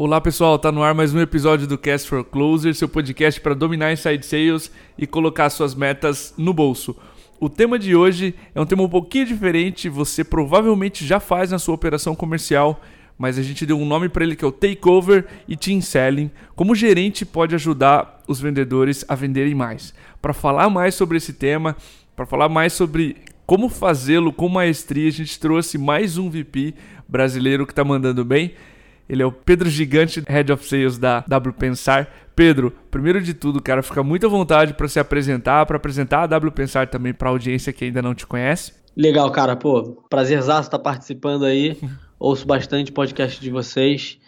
Olá 0.00 0.20
pessoal, 0.20 0.56
tá 0.60 0.70
no 0.70 0.80
ar 0.80 0.94
mais 0.94 1.12
um 1.12 1.18
episódio 1.18 1.66
do 1.66 1.76
Cast 1.76 2.08
for 2.08 2.22
Closer, 2.22 2.72
seu 2.72 2.88
podcast 2.88 3.40
para 3.40 3.52
dominar 3.52 3.92
inside 3.92 4.24
sales 4.24 4.70
e 4.96 5.08
colocar 5.08 5.50
suas 5.50 5.74
metas 5.74 6.32
no 6.38 6.54
bolso. 6.54 6.96
O 7.40 7.48
tema 7.48 7.76
de 7.80 7.96
hoje 7.96 8.32
é 8.54 8.60
um 8.60 8.64
tema 8.64 8.84
um 8.84 8.88
pouquinho 8.88 9.26
diferente, 9.26 9.88
você 9.88 10.22
provavelmente 10.22 11.04
já 11.04 11.18
faz 11.18 11.50
na 11.50 11.58
sua 11.58 11.74
operação 11.74 12.14
comercial, 12.14 12.80
mas 13.18 13.40
a 13.40 13.42
gente 13.42 13.66
deu 13.66 13.76
um 13.76 13.84
nome 13.84 14.08
para 14.08 14.22
ele 14.22 14.36
que 14.36 14.44
é 14.44 14.46
o 14.46 14.52
Takeover 14.52 15.26
e 15.48 15.56
Team 15.56 15.80
Selling. 15.80 16.30
Como 16.54 16.76
gerente 16.76 17.26
pode 17.26 17.56
ajudar 17.56 18.22
os 18.28 18.40
vendedores 18.40 19.04
a 19.08 19.16
venderem 19.16 19.56
mais? 19.56 19.92
Para 20.22 20.32
falar 20.32 20.70
mais 20.70 20.94
sobre 20.94 21.16
esse 21.16 21.32
tema, 21.32 21.76
para 22.14 22.24
falar 22.24 22.48
mais 22.48 22.72
sobre 22.72 23.16
como 23.44 23.68
fazê-lo 23.68 24.32
com 24.32 24.48
maestria, 24.48 25.08
a 25.08 25.12
gente 25.12 25.40
trouxe 25.40 25.76
mais 25.76 26.16
um 26.16 26.30
VP 26.30 26.72
brasileiro 27.08 27.66
que 27.66 27.72
está 27.72 27.82
mandando 27.82 28.24
bem. 28.24 28.54
Ele 29.08 29.22
é 29.22 29.26
o 29.26 29.32
Pedro 29.32 29.70
Gigante, 29.70 30.22
Head 30.26 30.52
of 30.52 30.64
Sales 30.64 30.98
da 30.98 31.24
W 31.26 31.54
Pensar. 31.54 32.08
Pedro, 32.36 32.72
primeiro 32.90 33.20
de 33.20 33.34
tudo, 33.34 33.60
cara, 33.60 33.82
fica 33.82 34.02
muito 34.02 34.26
à 34.26 34.28
vontade 34.28 34.74
para 34.74 34.86
se 34.86 35.00
apresentar, 35.00 35.64
para 35.66 35.76
apresentar 35.76 36.22
a 36.22 36.26
W 36.26 36.52
Pensar 36.52 36.86
também 36.86 37.12
para 37.12 37.28
a 37.28 37.32
audiência 37.32 37.72
que 37.72 37.86
ainda 37.86 38.02
não 38.02 38.14
te 38.14 38.26
conhece. 38.26 38.72
Legal, 38.96 39.30
cara, 39.30 39.56
pô, 39.56 40.04
prazerzaço 40.10 40.68
estar 40.68 40.78
participando 40.78 41.44
aí. 41.44 41.78
Ouço 42.18 42.46
bastante 42.46 42.92
podcast 42.92 43.40
de 43.40 43.50
vocês 43.50 44.18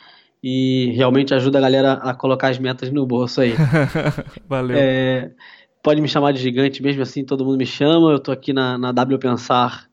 e 0.42 0.92
realmente 0.94 1.34
ajuda 1.34 1.58
a 1.58 1.60
galera 1.60 1.92
a 1.94 2.14
colocar 2.14 2.48
as 2.48 2.58
metas 2.58 2.90
no 2.90 3.04
bolso 3.04 3.40
aí. 3.40 3.54
Valeu. 4.48 4.76
É, 4.78 5.32
pode 5.82 6.00
me 6.00 6.08
chamar 6.08 6.32
de 6.32 6.40
gigante 6.40 6.82
mesmo 6.82 7.02
assim, 7.02 7.24
todo 7.24 7.44
mundo 7.44 7.58
me 7.58 7.66
chama. 7.66 8.12
Eu 8.12 8.18
tô 8.18 8.32
aqui 8.32 8.52
na, 8.52 8.78
na 8.78 8.92
W 8.92 9.18
Pensar 9.18 9.86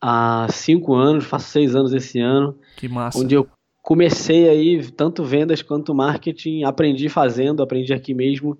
há 0.00 0.46
cinco 0.50 0.94
anos, 0.94 1.24
faço 1.24 1.50
seis 1.50 1.74
anos 1.74 1.92
esse 1.92 2.20
ano. 2.20 2.56
Que 2.76 2.88
massa. 2.88 3.18
Onde 3.18 3.34
eu 3.34 3.48
comecei 3.82 4.48
aí 4.48 4.90
tanto 4.92 5.24
vendas 5.24 5.60
quanto 5.60 5.94
marketing, 5.94 6.62
aprendi 6.62 7.08
fazendo, 7.08 7.62
aprendi 7.62 7.92
aqui 7.92 8.14
mesmo 8.14 8.56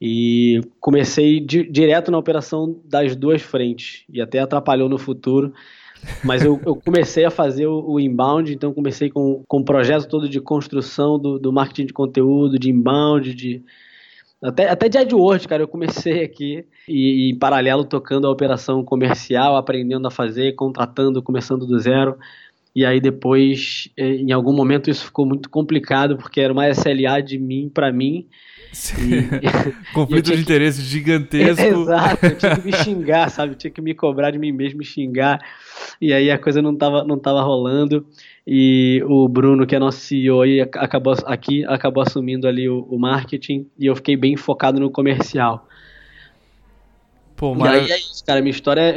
e 0.00 0.60
comecei 0.78 1.40
di 1.40 1.64
direto 1.64 2.10
na 2.10 2.18
operação 2.18 2.80
das 2.84 3.16
duas 3.16 3.42
frentes 3.42 4.04
e 4.08 4.20
até 4.20 4.38
atrapalhou 4.38 4.88
no 4.88 4.98
futuro. 4.98 5.52
Mas 6.24 6.42
eu, 6.42 6.58
eu 6.64 6.74
comecei 6.76 7.24
a 7.26 7.30
fazer 7.30 7.66
o, 7.66 7.84
o, 7.86 8.00
inbound, 8.00 8.52
então 8.52 8.72
comecei 8.72 9.10
com, 9.10 9.44
com 9.46 9.62
projeto 9.62 10.08
todo 10.08 10.28
de 10.28 10.40
construção 10.40 11.18
do, 11.18 11.38
do 11.38 11.52
marketing 11.52 11.86
de 11.86 11.92
conteúdo, 11.92 12.58
de 12.58 12.70
inbound, 12.70 13.34
de 13.34 13.62
até, 14.42 14.70
até 14.70 14.88
de 14.88 14.96
AdWords, 14.96 15.44
cara, 15.44 15.62
eu 15.62 15.68
comecei 15.68 16.24
aqui 16.24 16.64
e, 16.88 17.28
e, 17.28 17.30
em 17.30 17.38
paralelo 17.38 17.84
tocando 17.84 18.26
a 18.26 18.30
operação 18.30 18.82
comercial, 18.82 19.54
aprendendo 19.54 20.08
a 20.08 20.10
fazer, 20.10 20.54
contratando, 20.54 21.22
começando 21.22 21.66
do 21.66 21.78
zero. 21.78 22.16
E 22.74 22.84
aí 22.84 23.00
depois, 23.00 23.88
é, 23.96 24.14
em 24.14 24.32
algum 24.32 24.52
momento, 24.52 24.90
isso 24.90 25.04
ficou 25.04 25.26
muito 25.26 25.50
complicado, 25.50 26.16
porque 26.16 26.40
era 26.40 26.52
uma 26.52 26.68
SLA 26.68 27.20
de 27.20 27.38
mim 27.38 27.70
para 27.72 27.92
mim. 27.92 28.26
E, 28.98 29.40
Conflito 29.92 30.34
de 30.34 30.40
interesse 30.40 30.82
gigantesco. 30.82 31.62
Exato, 31.82 32.26
eu 32.26 32.36
tinha 32.36 32.56
que 32.56 32.66
me 32.66 32.72
xingar, 32.72 33.28
sabe? 33.28 33.52
Eu 33.52 33.56
tinha 33.56 33.70
que 33.70 33.80
me 33.80 33.94
cobrar 33.94 34.30
de 34.30 34.38
mim 34.38 34.52
mesmo, 34.52 34.78
me 34.78 34.84
xingar. 34.84 35.40
E 36.00 36.12
aí 36.12 36.30
a 36.30 36.38
coisa 36.38 36.62
não 36.62 36.76
tava, 36.76 37.04
não 37.04 37.18
tava 37.18 37.42
rolando. 37.42 38.06
E 38.46 39.02
o 39.06 39.28
Bruno, 39.28 39.66
que 39.66 39.74
é 39.74 39.78
nosso 39.78 39.98
CEO 39.98 40.42
aí, 40.42 40.60
acabou, 40.60 41.14
aqui, 41.26 41.64
acabou 41.66 42.02
assumindo 42.02 42.46
ali 42.46 42.68
o, 42.68 42.86
o 42.88 42.98
marketing. 42.98 43.66
E 43.78 43.86
eu 43.86 43.96
fiquei 43.96 44.16
bem 44.16 44.36
focado 44.36 44.78
no 44.78 44.90
comercial. 44.90 45.66
Pô, 47.40 47.54
mas... 47.54 47.72
E 47.72 47.74
aí 47.74 47.92
é 47.92 47.96
isso, 47.96 48.22
cara. 48.22 48.42
Minha 48.42 48.50
história 48.50 48.82
é, 48.82 48.92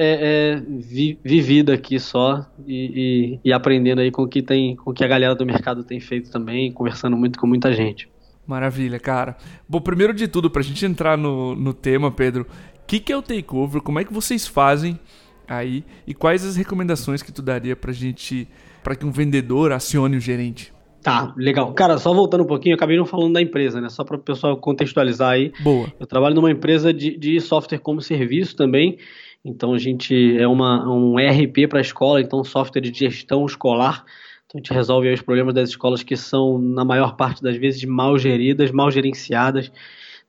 é 0.58 0.62
vi, 0.68 1.18
vivida 1.24 1.76
aqui 1.76 1.98
só 1.98 2.46
e, 2.68 3.40
e, 3.42 3.50
e, 3.50 3.54
aprendendo 3.54 4.02
aí 4.02 4.12
com 4.12 4.24
o 4.24 4.28
que 4.28 4.42
tem, 4.42 4.76
com 4.76 4.92
o 4.92 4.94
que 4.94 5.02
a 5.02 5.08
galera 5.08 5.34
do 5.34 5.46
mercado 5.46 5.82
tem 5.82 6.02
feito 6.02 6.30
também, 6.30 6.70
conversando 6.70 7.16
muito 7.16 7.40
com 7.40 7.48
muita 7.48 7.72
gente. 7.72 8.10
Maravilha, 8.46 9.00
cara. 9.00 9.38
Bom, 9.66 9.80
primeiro 9.80 10.14
de 10.14 10.28
tudo, 10.28 10.50
pra 10.50 10.62
gente 10.62 10.86
entrar 10.86 11.18
no, 11.18 11.56
no 11.56 11.74
tema, 11.74 12.12
Pedro, 12.12 12.42
o 12.44 12.86
que, 12.86 13.00
que 13.00 13.14
é 13.14 13.18
o 13.18 13.22
takeover? 13.22 13.82
Como 13.82 13.98
é 13.98 14.04
que 14.04 14.12
vocês 14.12 14.46
fazem 14.46 15.00
aí? 15.48 15.86
E 16.06 16.14
quais 16.14 16.44
as 16.44 16.58
recomendações 16.58 17.24
que 17.24 17.32
tu 17.32 17.42
daria 17.42 17.78
pra 17.78 17.94
gente, 17.94 18.46
para 18.84 18.94
que 18.94 19.06
um 19.06 19.12
vendedor 19.12 19.72
acione 19.72 20.18
o 20.18 20.20
gerente? 20.20 20.74
Tá, 21.04 21.34
legal. 21.36 21.74
Cara, 21.74 21.98
só 21.98 22.14
voltando 22.14 22.46
um 22.46 22.48
pouquinho, 22.48 22.74
eu 22.74 22.78
acabei 22.78 22.96
não 22.96 23.06
falando 23.06 23.34
da 23.34 23.42
empresa, 23.42 23.82
né? 23.82 23.90
Só 23.90 24.06
para 24.06 24.16
o 24.16 24.20
pessoal 24.20 24.56
contextualizar 24.56 25.32
aí. 25.32 25.52
Boa. 25.60 25.92
Eu 26.00 26.08
trabalho 26.08 26.34
numa 26.34 26.50
empresa 26.50 26.94
de, 26.94 27.18
de 27.18 27.42
software 27.42 27.80
como 27.80 28.00
serviço 28.00 28.56
também. 28.56 28.98
Então 29.44 29.74
a 29.74 29.78
gente 29.78 30.38
é 30.38 30.48
uma, 30.48 30.90
um 30.90 31.20
ERP 31.20 31.68
para 31.68 31.80
a 31.80 31.82
escola, 31.82 32.22
então 32.22 32.42
software 32.46 32.82
de 32.82 32.98
gestão 32.98 33.46
escolar. 33.46 34.06
Então 34.46 34.56
a 34.56 34.58
gente 34.60 34.74
resolve 34.74 35.14
os 35.14 35.22
problemas 35.22 35.54
das 35.54 35.70
escolas 35.70 36.02
que 36.04 36.16
são, 36.16 36.58
na 36.58 36.86
maior 36.86 37.18
parte 37.18 37.44
das 37.44 37.58
vezes, 37.58 37.84
mal 37.84 38.18
geridas, 38.18 38.72
mal 38.72 38.90
gerenciadas. 38.90 39.70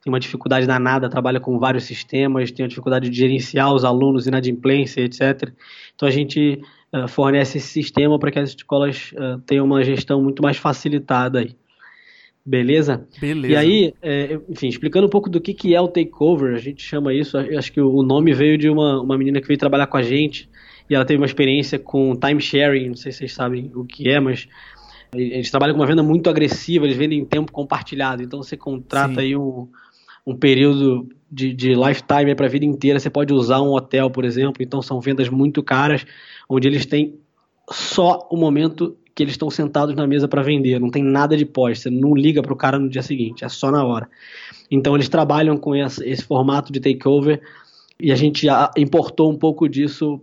Tem 0.02 0.12
uma 0.12 0.18
dificuldade 0.18 0.66
danada, 0.66 1.08
trabalha 1.08 1.38
com 1.38 1.56
vários 1.56 1.84
sistemas, 1.84 2.50
tem 2.50 2.64
uma 2.64 2.68
dificuldade 2.68 3.08
de 3.08 3.16
gerenciar 3.16 3.72
os 3.72 3.84
alunos, 3.84 4.26
inadimplência, 4.26 5.02
etc. 5.02 5.52
Então 5.94 6.08
a 6.08 6.10
gente 6.10 6.60
uh, 6.94 7.08
fornece 7.08 7.58
esse 7.58 7.68
sistema 7.68 8.18
para 8.18 8.30
que 8.30 8.38
as 8.38 8.50
escolas 8.50 9.12
uh, 9.12 9.40
tenham 9.40 9.66
uma 9.66 9.82
gestão 9.82 10.22
muito 10.22 10.42
mais 10.42 10.56
facilitada 10.56 11.40
aí. 11.40 11.56
Beleza? 12.46 13.06
Beleza. 13.18 13.54
E 13.54 13.56
aí, 13.56 13.94
é, 14.02 14.38
enfim, 14.50 14.68
explicando 14.68 15.06
um 15.06 15.10
pouco 15.10 15.30
do 15.30 15.40
que, 15.40 15.54
que 15.54 15.74
é 15.74 15.80
o 15.80 15.88
takeover, 15.88 16.54
a 16.54 16.58
gente 16.58 16.82
chama 16.82 17.14
isso, 17.14 17.38
acho 17.38 17.72
que 17.72 17.80
o 17.80 18.02
nome 18.02 18.34
veio 18.34 18.58
de 18.58 18.68
uma, 18.68 19.00
uma 19.00 19.16
menina 19.16 19.40
que 19.40 19.48
veio 19.48 19.58
trabalhar 19.58 19.86
com 19.86 19.96
a 19.96 20.02
gente 20.02 20.46
e 20.88 20.94
ela 20.94 21.06
teve 21.06 21.18
uma 21.18 21.26
experiência 21.26 21.78
com 21.78 22.14
timesharing, 22.14 22.88
não 22.88 22.96
sei 22.96 23.12
se 23.12 23.18
vocês 23.18 23.32
sabem 23.32 23.72
o 23.74 23.82
que 23.82 24.10
é, 24.10 24.20
mas 24.20 24.46
eles 25.14 25.50
trabalham 25.50 25.74
com 25.74 25.80
uma 25.80 25.86
venda 25.86 26.02
muito 26.02 26.28
agressiva, 26.28 26.84
eles 26.84 26.98
vendem 26.98 27.20
em 27.20 27.24
tempo 27.24 27.50
compartilhado, 27.50 28.22
então 28.22 28.42
você 28.42 28.58
contrata 28.58 29.14
Sim. 29.14 29.20
aí 29.20 29.36
um, 29.36 29.66
um 30.26 30.36
período 30.36 31.08
de, 31.30 31.52
de 31.52 31.74
lifetime 31.74 32.34
para 32.34 32.46
a 32.46 32.48
vida 32.48 32.64
inteira, 32.64 32.98
você 32.98 33.10
pode 33.10 33.32
usar 33.32 33.60
um 33.60 33.72
hotel, 33.72 34.10
por 34.10 34.24
exemplo, 34.24 34.62
então 34.62 34.80
são 34.80 35.00
vendas 35.00 35.28
muito 35.28 35.62
caras, 35.62 36.06
onde 36.48 36.68
eles 36.68 36.86
têm 36.86 37.18
só 37.70 38.26
o 38.30 38.36
momento 38.36 38.96
que 39.14 39.22
eles 39.22 39.34
estão 39.34 39.48
sentados 39.48 39.94
na 39.94 40.06
mesa 40.06 40.26
para 40.26 40.42
vender, 40.42 40.80
não 40.80 40.90
tem 40.90 41.02
nada 41.02 41.36
de 41.36 41.44
pós, 41.44 41.80
você 41.80 41.90
não 41.90 42.14
liga 42.14 42.42
para 42.42 42.52
o 42.52 42.56
cara 42.56 42.78
no 42.78 42.88
dia 42.88 43.02
seguinte, 43.02 43.44
é 43.44 43.48
só 43.48 43.70
na 43.70 43.84
hora. 43.84 44.08
Então 44.70 44.94
eles 44.94 45.08
trabalham 45.08 45.56
com 45.56 45.74
esse, 45.74 46.22
formato 46.24 46.72
de 46.72 46.80
takeover. 46.80 47.40
E 48.00 48.10
a 48.10 48.16
gente 48.16 48.46
importou 48.76 49.30
um 49.30 49.36
pouco 49.36 49.68
disso 49.68 50.20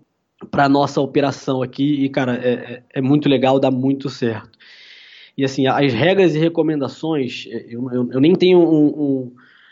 para 0.49 0.67
nossa 0.67 0.99
operação 0.99 1.61
aqui. 1.61 2.03
E 2.03 2.09
cara 2.09 2.35
é, 2.35 2.49
é, 2.49 2.83
é, 2.95 3.01
muito 3.01 3.29
legal, 3.29 3.59
dá 3.59 3.71
muito 3.71 4.09
certo. 4.09 4.49
E 5.37 5.45
assim 5.45 5.67
as 5.67 5.93
regras 5.93 6.35
e 6.35 6.39
recomendações, 6.39 7.47
eu, 7.69 7.89
eu, 7.91 8.09
eu 8.11 8.19
nem 8.19 8.35
tenho 8.35 8.59
um, 8.59 8.87
um, 8.87 9.31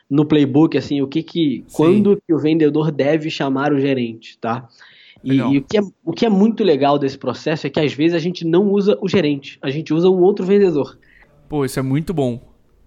no 0.10 0.26
playbook 0.26 0.78
assim 0.78 1.02
o 1.02 1.08
que 1.08 1.22
que 1.22 1.64
Sim. 1.68 1.76
quando 1.76 2.22
que 2.26 2.34
o 2.34 2.40
vendedor 2.40 2.92
deve 2.92 3.30
chamar 3.30 3.72
o 3.72 3.80
gerente, 3.80 4.38
tá? 4.40 4.68
E, 5.24 5.36
e, 5.36 5.58
o, 5.58 5.62
que 5.62 5.78
é, 5.78 5.82
o 6.04 6.14
que 6.14 6.26
é 6.26 6.30
muito 6.30 6.64
legal 6.64 6.98
desse 6.98 7.18
processo 7.18 7.68
é 7.68 7.70
que 7.70 7.80
às 7.80 7.94
vezes 7.94 8.16
a 8.16 8.20
gente 8.20 8.46
não 8.46 8.70
usa 8.72 8.98
o 9.02 9.08
gerente, 9.08 9.60
a 9.62 9.70
gente 9.70 9.94
usa 9.94 10.10
um 10.10 10.22
outro 10.22 10.46
vendedor. 10.46 10.98
Pô, 11.50 11.66
isso 11.66 11.78
é 11.80 11.82
muito 11.82 12.14
bom. 12.14 12.40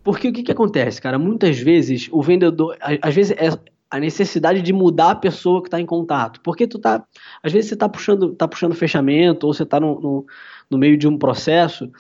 Porque 0.03 0.28
o 0.28 0.32
que, 0.32 0.43
que 0.43 0.53
acontece, 0.53 1.00
cara? 1.00 1.19
Muitas 1.19 1.59
vezes 1.59 2.09
o 2.11 2.22
vendedor, 2.22 2.77
às 2.81 3.15
vezes 3.15 3.32
é 3.32 3.50
a 3.93 4.00
necessidade 4.00 4.62
de 4.62 4.72
mudar 4.72 5.11
a 5.11 5.15
pessoa 5.15 5.61
que 5.61 5.69
está 5.69 5.78
em 5.78 5.84
contato. 5.84 6.41
Porque 6.41 6.66
tu 6.66 6.78
tá, 6.78 7.05
às 7.43 7.53
vezes 7.53 7.69
você 7.69 7.75
está 7.75 7.88
puxando, 7.88 8.34
tá 8.34 8.49
puxando 8.49 8.75
fechamento 8.75 9.47
ou 9.47 9.53
você 9.53 9.65
está 9.65 9.78
no, 9.78 10.00
no, 10.00 10.27
no, 10.71 10.78
meio 10.78 10.97
de 10.97 11.06
um 11.06 11.19
processo 11.19 11.91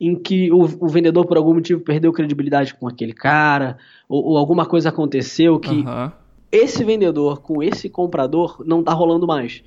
em 0.00 0.14
que 0.14 0.50
o, 0.52 0.62
o, 0.62 0.88
vendedor 0.88 1.24
por 1.26 1.36
algum 1.36 1.54
motivo 1.54 1.80
perdeu 1.80 2.12
credibilidade 2.12 2.74
com 2.74 2.88
aquele 2.88 3.12
cara 3.12 3.78
ou, 4.08 4.24
ou 4.24 4.38
alguma 4.38 4.66
coisa 4.66 4.88
aconteceu 4.88 5.58
que 5.58 5.70
uhum 5.70 6.10
esse 6.54 6.84
vendedor 6.84 7.40
com 7.40 7.60
esse 7.60 7.88
comprador 7.88 8.62
não 8.64 8.80
tá 8.82 8.92
rolando 8.92 9.26
mais. 9.26 9.64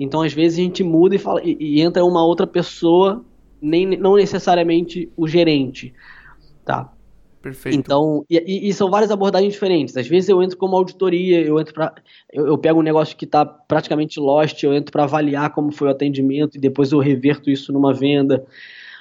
Então, 0.00 0.22
às 0.22 0.32
vezes, 0.32 0.58
a 0.58 0.62
gente 0.62 0.82
muda 0.82 1.14
e, 1.14 1.18
fala, 1.18 1.42
e, 1.44 1.56
e 1.60 1.80
entra 1.82 2.02
uma 2.02 2.24
outra 2.24 2.46
pessoa, 2.46 3.22
nem, 3.60 3.86
não 3.86 4.16
necessariamente 4.16 5.12
o 5.16 5.28
gerente. 5.28 5.92
Tá? 6.64 6.90
Perfeito. 7.42 7.78
Então, 7.78 8.24
e, 8.28 8.68
e, 8.68 8.72
são 8.72 8.90
várias 8.90 9.10
abordagens 9.10 9.52
diferentes. 9.52 9.94
Às 9.98 10.08
vezes 10.08 10.30
eu 10.30 10.42
entro 10.42 10.56
como 10.56 10.74
auditoria, 10.74 11.42
eu 11.42 11.60
entro 11.60 11.74
para 11.74 11.94
eu, 12.32 12.46
eu, 12.46 12.56
pego 12.56 12.80
um 12.80 12.82
negócio 12.82 13.14
que 13.14 13.26
está 13.26 13.44
praticamente 13.44 14.18
lost, 14.18 14.62
eu 14.62 14.72
entro 14.72 14.90
para 14.90 15.04
avaliar 15.04 15.50
como 15.50 15.70
foi 15.70 15.88
o 15.88 15.90
atendimento 15.90 16.56
e 16.56 16.58
depois 16.58 16.90
eu 16.90 16.98
reverto 17.00 17.50
isso 17.50 17.70
numa 17.70 17.92
venda. 17.92 18.46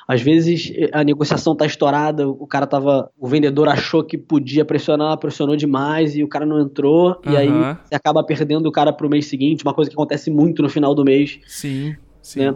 Às 0.07 0.21
vezes 0.21 0.71
a 0.91 1.03
negociação 1.03 1.55
tá 1.55 1.65
estourada, 1.65 2.27
o 2.27 2.45
cara 2.45 2.67
tava. 2.67 3.09
O 3.17 3.27
vendedor 3.27 3.69
achou 3.69 4.03
que 4.03 4.17
podia 4.17 4.65
pressionar, 4.65 5.17
pressionou 5.17 5.55
demais 5.55 6.15
e 6.15 6.23
o 6.23 6.27
cara 6.27 6.45
não 6.45 6.59
entrou. 6.59 7.19
Uhum. 7.25 7.31
E 7.31 7.37
aí 7.37 7.49
você 7.49 7.95
acaba 7.95 8.23
perdendo 8.23 8.67
o 8.67 8.71
cara 8.71 8.91
pro 8.91 9.09
mês 9.09 9.27
seguinte, 9.27 9.63
uma 9.63 9.73
coisa 9.73 9.89
que 9.89 9.95
acontece 9.95 10.29
muito 10.29 10.61
no 10.61 10.69
final 10.69 10.93
do 10.93 11.03
mês. 11.05 11.39
Sim, 11.47 11.95
sim. 12.21 12.39
Né? 12.39 12.55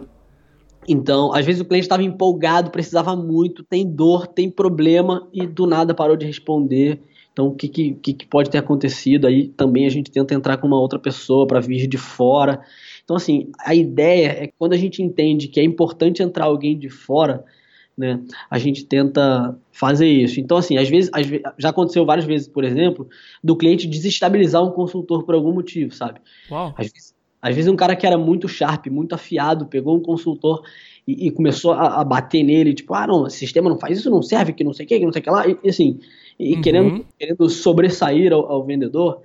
Então, 0.86 1.34
às 1.34 1.44
vezes 1.44 1.60
o 1.60 1.64
cliente 1.66 1.84
estava 1.84 2.02
empolgado, 2.02 2.70
precisava 2.70 3.14
muito, 3.14 3.62
tem 3.62 3.86
dor, 3.86 4.26
tem 4.26 4.50
problema 4.50 5.28
e 5.32 5.46
do 5.46 5.66
nada 5.66 5.94
parou 5.94 6.16
de 6.16 6.24
responder. 6.24 7.00
Então, 7.30 7.48
o 7.48 7.54
que, 7.54 7.68
que, 7.68 7.92
que 7.94 8.26
pode 8.26 8.50
ter 8.50 8.58
acontecido? 8.58 9.26
Aí 9.26 9.48
também 9.48 9.86
a 9.86 9.90
gente 9.90 10.10
tenta 10.10 10.34
entrar 10.34 10.56
com 10.56 10.66
uma 10.66 10.80
outra 10.80 10.98
pessoa 10.98 11.46
para 11.46 11.60
vir 11.60 11.86
de 11.86 11.98
fora. 11.98 12.60
Então, 13.08 13.16
assim, 13.16 13.50
a 13.60 13.74
ideia 13.74 14.36
é 14.38 14.46
que 14.48 14.52
quando 14.58 14.74
a 14.74 14.76
gente 14.76 15.02
entende 15.02 15.48
que 15.48 15.58
é 15.58 15.64
importante 15.64 16.22
entrar 16.22 16.44
alguém 16.44 16.78
de 16.78 16.90
fora, 16.90 17.42
né, 17.96 18.20
a 18.50 18.58
gente 18.58 18.84
tenta 18.84 19.58
fazer 19.72 20.06
isso. 20.06 20.38
Então, 20.38 20.58
assim, 20.58 20.76
às 20.76 20.90
vezes, 20.90 21.08
às 21.14 21.26
vezes, 21.26 21.42
já 21.56 21.70
aconteceu 21.70 22.04
várias 22.04 22.26
vezes, 22.26 22.46
por 22.46 22.64
exemplo, 22.64 23.08
do 23.42 23.56
cliente 23.56 23.86
desestabilizar 23.86 24.62
um 24.62 24.70
consultor 24.72 25.24
por 25.24 25.34
algum 25.34 25.54
motivo, 25.54 25.94
sabe? 25.94 26.20
Uau. 26.50 26.74
Às 26.76 26.92
vezes, 26.92 27.14
às 27.40 27.54
vezes 27.54 27.70
um 27.70 27.76
cara 27.76 27.96
que 27.96 28.06
era 28.06 28.18
muito 28.18 28.46
sharp, 28.46 28.88
muito 28.88 29.14
afiado, 29.14 29.64
pegou 29.64 29.96
um 29.96 30.02
consultor 30.02 30.62
e, 31.06 31.28
e 31.28 31.30
começou 31.30 31.72
a, 31.72 32.02
a, 32.02 32.04
bater 32.04 32.42
nele, 32.42 32.74
tipo, 32.74 32.92
ah, 32.92 33.06
não, 33.06 33.26
esse 33.26 33.38
sistema 33.38 33.70
não 33.70 33.78
faz 33.78 34.00
isso, 34.00 34.10
não 34.10 34.20
serve, 34.20 34.52
que 34.52 34.62
não 34.62 34.74
sei 34.74 34.84
o 34.84 34.88
que, 34.88 34.98
que 34.98 35.06
não 35.06 35.12
sei 35.14 35.20
o 35.22 35.24
que 35.24 35.30
lá, 35.30 35.48
e, 35.48 35.66
assim, 35.66 35.98
e 36.38 36.56
uhum. 36.56 36.60
querendo, 36.60 37.06
querendo 37.18 37.48
sobressair 37.48 38.34
ao, 38.34 38.52
ao, 38.52 38.64
vendedor. 38.66 39.22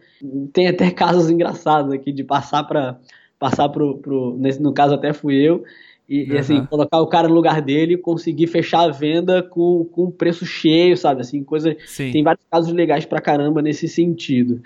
Tem 0.53 0.69
até 0.69 0.89
casos 0.91 1.29
engraçados 1.29 1.91
aqui 1.91 2.13
de 2.13 2.23
passar 2.23 2.63
para 2.63 2.97
passar 3.43 3.67
pro, 3.67 3.97
pro 3.97 4.37
nesse, 4.39 4.61
no 4.61 4.71
caso 4.71 4.93
até 4.93 5.11
fui 5.11 5.35
eu, 5.35 5.65
e, 6.07 6.23
uhum. 6.23 6.35
e, 6.35 6.37
assim, 6.37 6.65
colocar 6.65 7.01
o 7.01 7.07
cara 7.07 7.27
no 7.27 7.33
lugar 7.33 7.61
dele, 7.61 7.97
conseguir 7.97 8.47
fechar 8.47 8.83
a 8.83 8.89
venda 8.89 9.43
com, 9.43 9.83
com 9.83 10.09
preço 10.09 10.45
cheio, 10.45 10.95
sabe? 10.95 11.19
Assim, 11.19 11.43
coisa. 11.43 11.75
Sim. 11.85 12.13
Tem 12.13 12.23
vários 12.23 12.45
casos 12.49 12.71
legais 12.71 13.03
pra 13.03 13.19
caramba 13.19 13.61
nesse 13.61 13.89
sentido. 13.89 14.61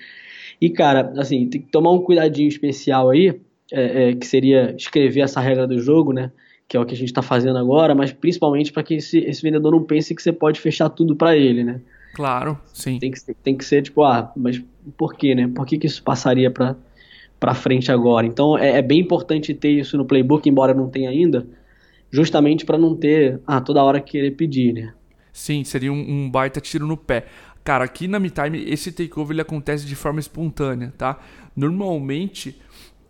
E, 0.62 0.70
cara, 0.70 1.12
assim, 1.18 1.48
tem 1.48 1.60
que 1.60 1.72
tomar 1.72 1.92
um 1.92 2.02
cuidadinho 2.02 2.48
especial 2.48 3.10
aí, 3.10 3.40
é, 3.72 4.10
é, 4.10 4.14
que 4.14 4.28
seria 4.28 4.76
escrever 4.78 5.22
essa 5.22 5.42
regra 5.42 5.66
do 5.66 5.80
jogo, 5.80 6.14
né? 6.14 6.32
Que 6.68 6.78
é 6.78 6.80
o 6.80 6.86
que 6.86 6.94
a 6.94 6.98
gente 6.98 7.10
está 7.10 7.24
fazendo 7.24 7.58
agora, 7.58 7.96
mas 7.96 8.12
principalmente 8.12 8.72
para 8.72 8.84
que 8.84 8.96
esse, 8.96 9.18
esse, 9.20 9.42
vendedor 9.42 9.72
não 9.72 9.84
pense 9.84 10.14
que 10.14 10.22
você 10.22 10.32
pode 10.32 10.60
fechar 10.60 10.90
tudo 10.90 11.16
para 11.16 11.36
ele, 11.36 11.64
né? 11.64 11.82
Claro, 12.14 12.60
sim. 12.74 13.00
Tem 13.00 13.10
que, 13.10 13.20
tem 13.44 13.56
que 13.58 13.66
ser 13.66 13.82
tipo, 13.82 14.04
ah, 14.04 14.32
mas 14.36 14.64
por 14.96 15.16
quê, 15.16 15.34
né? 15.34 15.48
Por 15.48 15.66
que, 15.66 15.80
que 15.80 15.88
isso 15.88 16.04
passaria 16.04 16.52
para 16.52 16.76
para 17.40 17.54
frente 17.54 17.92
agora. 17.92 18.26
Então 18.26 18.58
é, 18.58 18.78
é, 18.78 18.82
bem 18.82 19.00
importante 19.00 19.54
ter 19.54 19.70
isso 19.70 19.98
no 19.98 20.06
playbook, 20.06 20.48
embora 20.50 20.74
não 20.74 20.90
tenha 20.90 21.10
ainda, 21.10 21.48
justamente 22.12 22.66
para 22.66 22.78
não 22.78 22.96
ter 22.96 23.40
ah, 23.46 23.62
toda 23.62 23.84
hora 23.84 24.00
querer 24.00 24.32
pedir, 24.32 24.74
né? 24.74 24.94
Sim, 25.32 25.64
seria 25.64 25.94
um, 25.94 26.00
um 26.00 26.30
baita 26.30 26.60
tiro 26.60 26.88
no 26.88 26.98
pé. 26.98 27.26
Cara, 27.64 27.84
aqui 27.84 28.08
na 28.08 28.20
MeTime 28.20 28.64
esse 28.70 28.92
takeover 28.92 29.36
ele 29.36 29.42
acontece 29.42 29.86
de 29.86 29.96
forma 29.96 30.20
espontânea, 30.20 30.94
tá? 30.98 31.20
Normalmente 31.56 32.60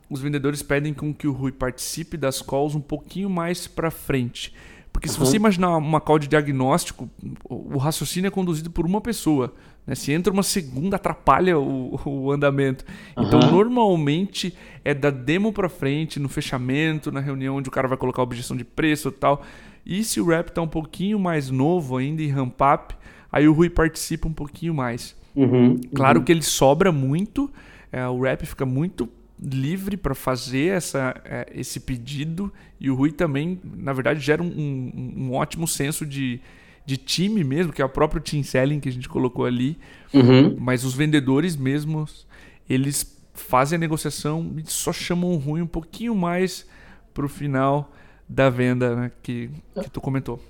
os 0.10 0.20
vendedores 0.20 0.62
pedem 0.62 0.94
com 0.94 1.14
que 1.14 1.28
o 1.28 1.32
Rui 1.32 1.52
participe 1.52 2.18
das 2.18 2.42
calls 2.42 2.76
um 2.76 2.82
pouquinho 2.82 3.30
mais 3.30 3.68
para 3.68 3.92
frente. 3.92 4.54
Porque 4.92 5.08
se 5.08 5.20
uhum. 5.20 5.26
você 5.26 5.36
imaginar 5.36 5.78
uma 5.78 6.02
call 6.02 6.18
de 6.18 6.28
diagnóstico, 6.28 7.10
o 7.48 7.78
raciocínio 7.78 8.30
é 8.30 8.32
conduzido 8.32 8.72
por 8.72 8.86
uma 8.86 9.00
pessoa. 9.00 9.54
Né? 9.88 9.96
Se 9.96 10.12
entra 10.12 10.32
uma 10.32 10.44
segunda, 10.44 10.98
atrapalha 10.98 11.58
o, 11.58 12.00
o 12.06 12.32
andamento. 12.32 12.86
Uhum. 13.16 13.26
Então, 13.26 13.40
normalmente 13.40 14.54
é 14.84 14.94
da 14.94 15.10
demo 15.10 15.54
para 15.54 15.70
frente, 15.70 16.20
no 16.20 16.28
fechamento, 16.28 17.12
na 17.12 17.22
reunião 17.22 17.56
onde 17.56 17.70
o 17.70 17.72
cara 17.72 17.88
vai 17.88 17.98
colocar 17.98 18.22
a 18.22 18.24
objeção 18.24 18.56
de 18.56 18.66
preço 18.66 19.08
e 19.08 19.12
tal. 19.12 19.44
E 19.86 20.04
se 20.04 20.20
o 20.20 20.26
rap 20.26 20.50
tá 20.52 20.62
um 20.62 20.68
pouquinho 20.68 21.18
mais 21.18 21.50
novo 21.50 21.96
ainda 21.96 22.22
em 22.22 22.28
ramp 22.28 22.60
up, 22.62 22.94
aí 23.32 23.48
o 23.48 23.54
Rui 23.54 23.70
participa 23.70 24.28
um 24.28 24.34
pouquinho 24.34 24.74
mais. 24.74 25.16
Uhum, 25.34 25.80
claro 25.96 26.20
uhum. 26.20 26.26
que 26.26 26.32
ele 26.32 26.42
sobra 26.42 26.92
muito, 26.92 27.50
é, 27.92 28.06
o 28.08 28.20
rap 28.22 28.46
fica 28.46 28.66
muito 28.66 29.08
livre 29.40 29.96
para 29.96 30.16
fazer 30.16 30.76
essa, 30.76 31.16
é, 31.24 31.48
esse 31.54 31.80
pedido 31.80 32.52
e 32.80 32.90
o 32.90 32.96
Rui 32.96 33.12
também, 33.12 33.60
na 33.64 33.94
verdade, 33.94 34.20
gera 34.20 34.42
um, 34.42 34.48
um, 34.48 35.14
um, 35.16 35.34
ótimo 35.34 35.68
senso 35.68 36.06
de, 36.06 36.40
de 36.88 36.96
time 36.96 37.44
mesmo, 37.44 37.74
que 37.74 37.82
é 37.82 37.86
o 37.86 37.90
próprio 37.90 38.22
team 38.22 38.42
selling 38.42 38.80
que 38.80 38.88
a 38.88 38.92
gente 38.92 39.10
colocou 39.10 39.44
ali. 39.44 39.78
Uhum. 40.14 40.56
Mas 40.58 40.86
os 40.86 40.94
vendedores 40.94 41.58
mesmos, 41.58 42.26
eles 42.68 43.22
fazem 43.34 43.76
a 43.76 43.80
negociação 43.80 44.54
e 44.58 44.72
só 44.72 44.94
chamam 44.94 45.32
o 45.32 45.36
Rui 45.36 45.62
um 45.62 45.68
pouquinho 45.68 46.16
mais 46.16 46.66
para 47.14 47.26
o 47.26 47.30
final 47.30 47.92
da 48.28 48.50
venda 48.50 48.96
né, 48.96 49.12
que, 49.22 49.50
que 49.84 49.90
tu 49.90 50.00
comentou. 50.00 50.42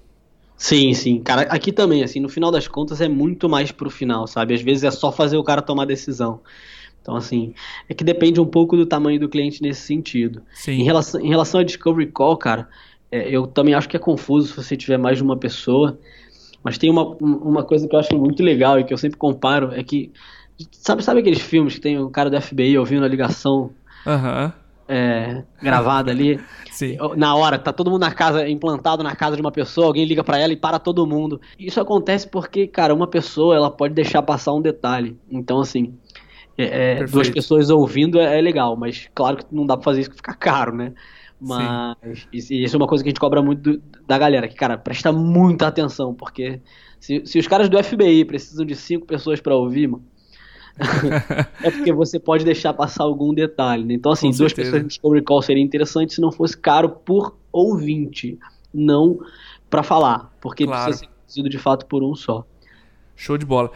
Sim, 0.55 0.93
sim. 0.93 1.21
Cara, 1.21 1.41
aqui 1.43 1.71
também, 1.71 2.03
assim, 2.03 2.19
no 2.19 2.29
final 2.29 2.51
das 2.51 2.67
contas 2.67 3.01
é 3.01 3.07
muito 3.07 3.49
mais 3.49 3.71
pro 3.71 3.89
final, 3.89 4.27
sabe? 4.27 4.53
Às 4.53 4.61
vezes 4.61 4.83
é 4.83 4.91
só 4.91 5.11
fazer 5.11 5.37
o 5.37 5.43
cara 5.43 5.61
tomar 5.61 5.85
decisão. 5.85 6.39
Então, 7.01 7.15
assim, 7.15 7.55
é 7.89 7.95
que 7.95 8.03
depende 8.03 8.39
um 8.39 8.45
pouco 8.45 8.77
do 8.77 8.85
tamanho 8.85 9.19
do 9.19 9.27
cliente 9.27 9.59
nesse 9.63 9.81
sentido. 9.81 10.43
Sim. 10.53 10.73
Em 10.73 10.83
relação, 10.83 11.19
em 11.19 11.29
relação 11.29 11.61
a 11.61 11.63
Discovery 11.63 12.11
Call, 12.11 12.37
cara, 12.37 12.69
é, 13.11 13.27
eu 13.27 13.47
também 13.47 13.73
acho 13.73 13.89
que 13.89 13.95
é 13.95 13.99
confuso 13.99 14.49
se 14.49 14.55
você 14.55 14.77
tiver 14.77 14.97
mais 14.97 15.17
de 15.17 15.23
uma 15.23 15.37
pessoa. 15.37 15.99
Mas 16.67 16.77
tem 16.77 16.89
uma, 16.89 17.15
uma 17.21 17.63
coisa 17.63 17.87
que 17.87 17.95
eu 17.95 17.99
acho 17.99 18.13
muito 18.17 18.43
legal 18.43 18.77
e 18.77 18.83
que 18.83 18.93
eu 18.93 18.97
sempre 18.97 19.17
comparo, 19.17 19.71
é 19.73 19.81
que. 19.81 20.11
Sabe, 20.73 21.01
sabe 21.01 21.21
aqueles 21.21 21.39
filmes 21.39 21.75
que 21.75 21.79
tem 21.79 21.97
o 21.97 22.09
cara 22.09 22.29
do 22.29 22.41
FBI 22.41 22.77
ouvindo 22.77 23.05
a 23.05 23.07
ligação 23.07 23.69
uhum. 24.05 24.51
é, 24.85 25.43
gravada 25.61 26.11
ali? 26.11 26.37
Sim. 26.69 26.97
Na 27.15 27.33
hora, 27.35 27.57
tá 27.57 27.71
todo 27.71 27.89
mundo 27.89 28.01
na 28.01 28.11
casa, 28.11 28.49
implantado 28.49 29.01
na 29.01 29.15
casa 29.15 29.37
de 29.37 29.41
uma 29.41 29.51
pessoa, 29.51 29.87
alguém 29.87 30.03
liga 30.03 30.25
para 30.25 30.39
ela 30.39 30.51
e 30.51 30.57
para 30.57 30.77
todo 30.77 31.07
mundo. 31.07 31.39
Isso 31.57 31.79
acontece 31.79 32.27
porque, 32.27 32.67
cara, 32.67 32.93
uma 32.93 33.07
pessoa 33.07 33.55
ela 33.55 33.71
pode 33.71 33.93
deixar 33.93 34.21
passar 34.21 34.51
um 34.51 34.61
detalhe. 34.61 35.15
Então, 35.31 35.61
assim, 35.61 35.93
é, 36.57 36.97
é 36.99 37.05
duas 37.05 37.29
pessoas 37.29 37.69
ouvindo 37.69 38.19
é, 38.19 38.37
é, 38.37 38.41
legal, 38.41 38.75
mas 38.75 39.09
claro 39.15 39.37
que 39.37 39.45
não 39.49 39.65
dá 39.65 39.77
pra 39.77 39.85
fazer 39.85 40.01
isso 40.01 40.09
que 40.09 40.17
fica 40.17 40.33
caro, 40.35 40.75
né? 40.75 40.91
Mas 41.39 42.27
isso, 42.33 42.53
isso, 42.53 42.75
é 42.75 42.77
uma 42.77 42.87
coisa 42.87 43.03
que 43.03 43.09
a 43.09 43.11
gente 43.11 43.19
cobra 43.19 43.41
muito 43.41 43.61
do, 43.61 43.83
da 44.07 44.17
galera, 44.17 44.47
que, 44.47 44.55
cara, 44.55 44.77
presta 44.77 45.11
muita 45.11 45.67
atenção, 45.67 46.13
porque 46.13 46.59
se, 46.99 47.21
se 47.25 47.37
os 47.37 47.47
caras 47.47 47.69
do 47.69 47.81
FBI 47.81 48.25
precisam 48.25 48.65
de 48.65 48.75
cinco 48.75 49.05
pessoas 49.05 49.39
para 49.39 49.55
ouvir, 49.55 49.87
mano, 49.87 50.03
é 51.63 51.71
porque 51.71 51.93
você 51.93 52.19
pode 52.19 52.43
deixar 52.43 52.73
passar 52.73 53.03
algum 53.03 53.33
detalhe. 53.33 53.83
Né? 53.83 53.93
Então, 53.93 54.11
assim, 54.11 54.31
Com 54.31 54.37
duas 54.37 54.51
certeza. 54.51 54.71
pessoas 54.71 54.81
de 54.81 54.87
Discovery 54.89 55.23
Call 55.23 55.41
seria 55.41 55.63
interessante 55.63 56.13
se 56.13 56.21
não 56.21 56.31
fosse 56.31 56.57
caro 56.57 56.89
por 56.89 57.35
ouvinte, 57.51 58.37
não 58.73 59.19
para 59.69 59.83
falar, 59.83 60.35
porque 60.41 60.65
claro. 60.65 60.85
precisa 60.85 61.05
ser 61.05 61.11
conduzido 61.19 61.49
de 61.49 61.57
fato 61.57 61.85
por 61.85 62.03
um 62.03 62.15
só. 62.15 62.45
Show 63.15 63.37
de 63.37 63.45
bola 63.45 63.71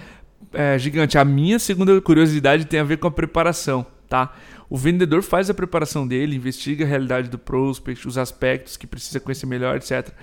é, 0.53 0.77
gigante. 0.77 1.17
A 1.17 1.25
minha 1.25 1.59
segunda 1.59 1.99
curiosidade 2.01 2.65
tem 2.65 2.79
a 2.79 2.83
ver 2.83 2.97
com 2.97 3.07
a 3.07 3.11
preparação, 3.11 3.85
tá? 4.07 4.33
O 4.71 4.77
vendedor 4.77 5.21
faz 5.21 5.49
a 5.49 5.53
preparação 5.53 6.07
dele, 6.07 6.33
investiga 6.33 6.85
a 6.85 6.87
realidade 6.87 7.29
do 7.29 7.37
prospect, 7.37 8.07
os 8.07 8.17
aspectos 8.17 8.77
que 8.77 8.87
precisa 8.87 9.19
conhecer 9.19 9.45
melhor, 9.45 9.75
etc. 9.75 10.13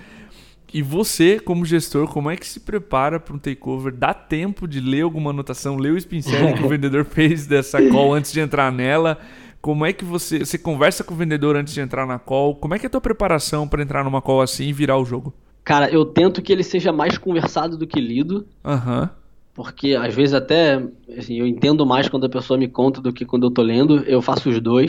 E 0.72 0.80
você, 0.80 1.38
como 1.38 1.66
gestor, 1.66 2.08
como 2.08 2.30
é 2.30 2.36
que 2.36 2.46
se 2.46 2.60
prepara 2.60 3.20
para 3.20 3.34
um 3.34 3.38
takeover? 3.38 3.92
Dá 3.92 4.14
tempo 4.14 4.66
de 4.66 4.80
ler 4.80 5.02
alguma 5.02 5.32
anotação, 5.32 5.76
ler 5.76 5.92
o 5.92 5.98
spin 5.98 6.22
que 6.22 6.64
o 6.64 6.68
vendedor 6.70 7.04
fez 7.04 7.46
dessa 7.46 7.78
call 7.90 8.14
antes 8.14 8.32
de 8.32 8.40
entrar 8.40 8.72
nela? 8.72 9.18
Como 9.60 9.84
é 9.84 9.92
que 9.92 10.02
você, 10.02 10.38
você 10.38 10.56
conversa 10.56 11.04
com 11.04 11.12
o 11.12 11.16
vendedor 11.18 11.54
antes 11.54 11.74
de 11.74 11.82
entrar 11.82 12.06
na 12.06 12.18
call? 12.18 12.56
Como 12.56 12.74
é 12.74 12.78
que 12.78 12.86
é 12.86 12.88
a 12.88 12.90
tua 12.90 13.02
preparação 13.02 13.68
para 13.68 13.82
entrar 13.82 14.02
numa 14.02 14.22
call 14.22 14.40
assim 14.40 14.64
e 14.68 14.72
virar 14.72 14.96
o 14.96 15.04
jogo? 15.04 15.34
Cara, 15.62 15.90
eu 15.90 16.06
tento 16.06 16.40
que 16.40 16.50
ele 16.50 16.64
seja 16.64 16.90
mais 16.90 17.18
conversado 17.18 17.76
do 17.76 17.86
que 17.86 18.00
lido. 18.00 18.46
Aham. 18.64 19.02
Uhum 19.02 19.27
porque 19.58 19.96
às 19.96 20.14
vezes 20.14 20.34
até 20.34 20.80
assim, 21.18 21.40
eu 21.40 21.44
entendo 21.44 21.84
mais 21.84 22.08
quando 22.08 22.24
a 22.24 22.28
pessoa 22.28 22.56
me 22.56 22.68
conta 22.68 23.00
do 23.00 23.12
que 23.12 23.24
quando 23.24 23.48
eu 23.48 23.50
tô 23.50 23.60
lendo, 23.60 24.04
eu 24.04 24.22
faço 24.22 24.48
os 24.48 24.60
dois. 24.60 24.88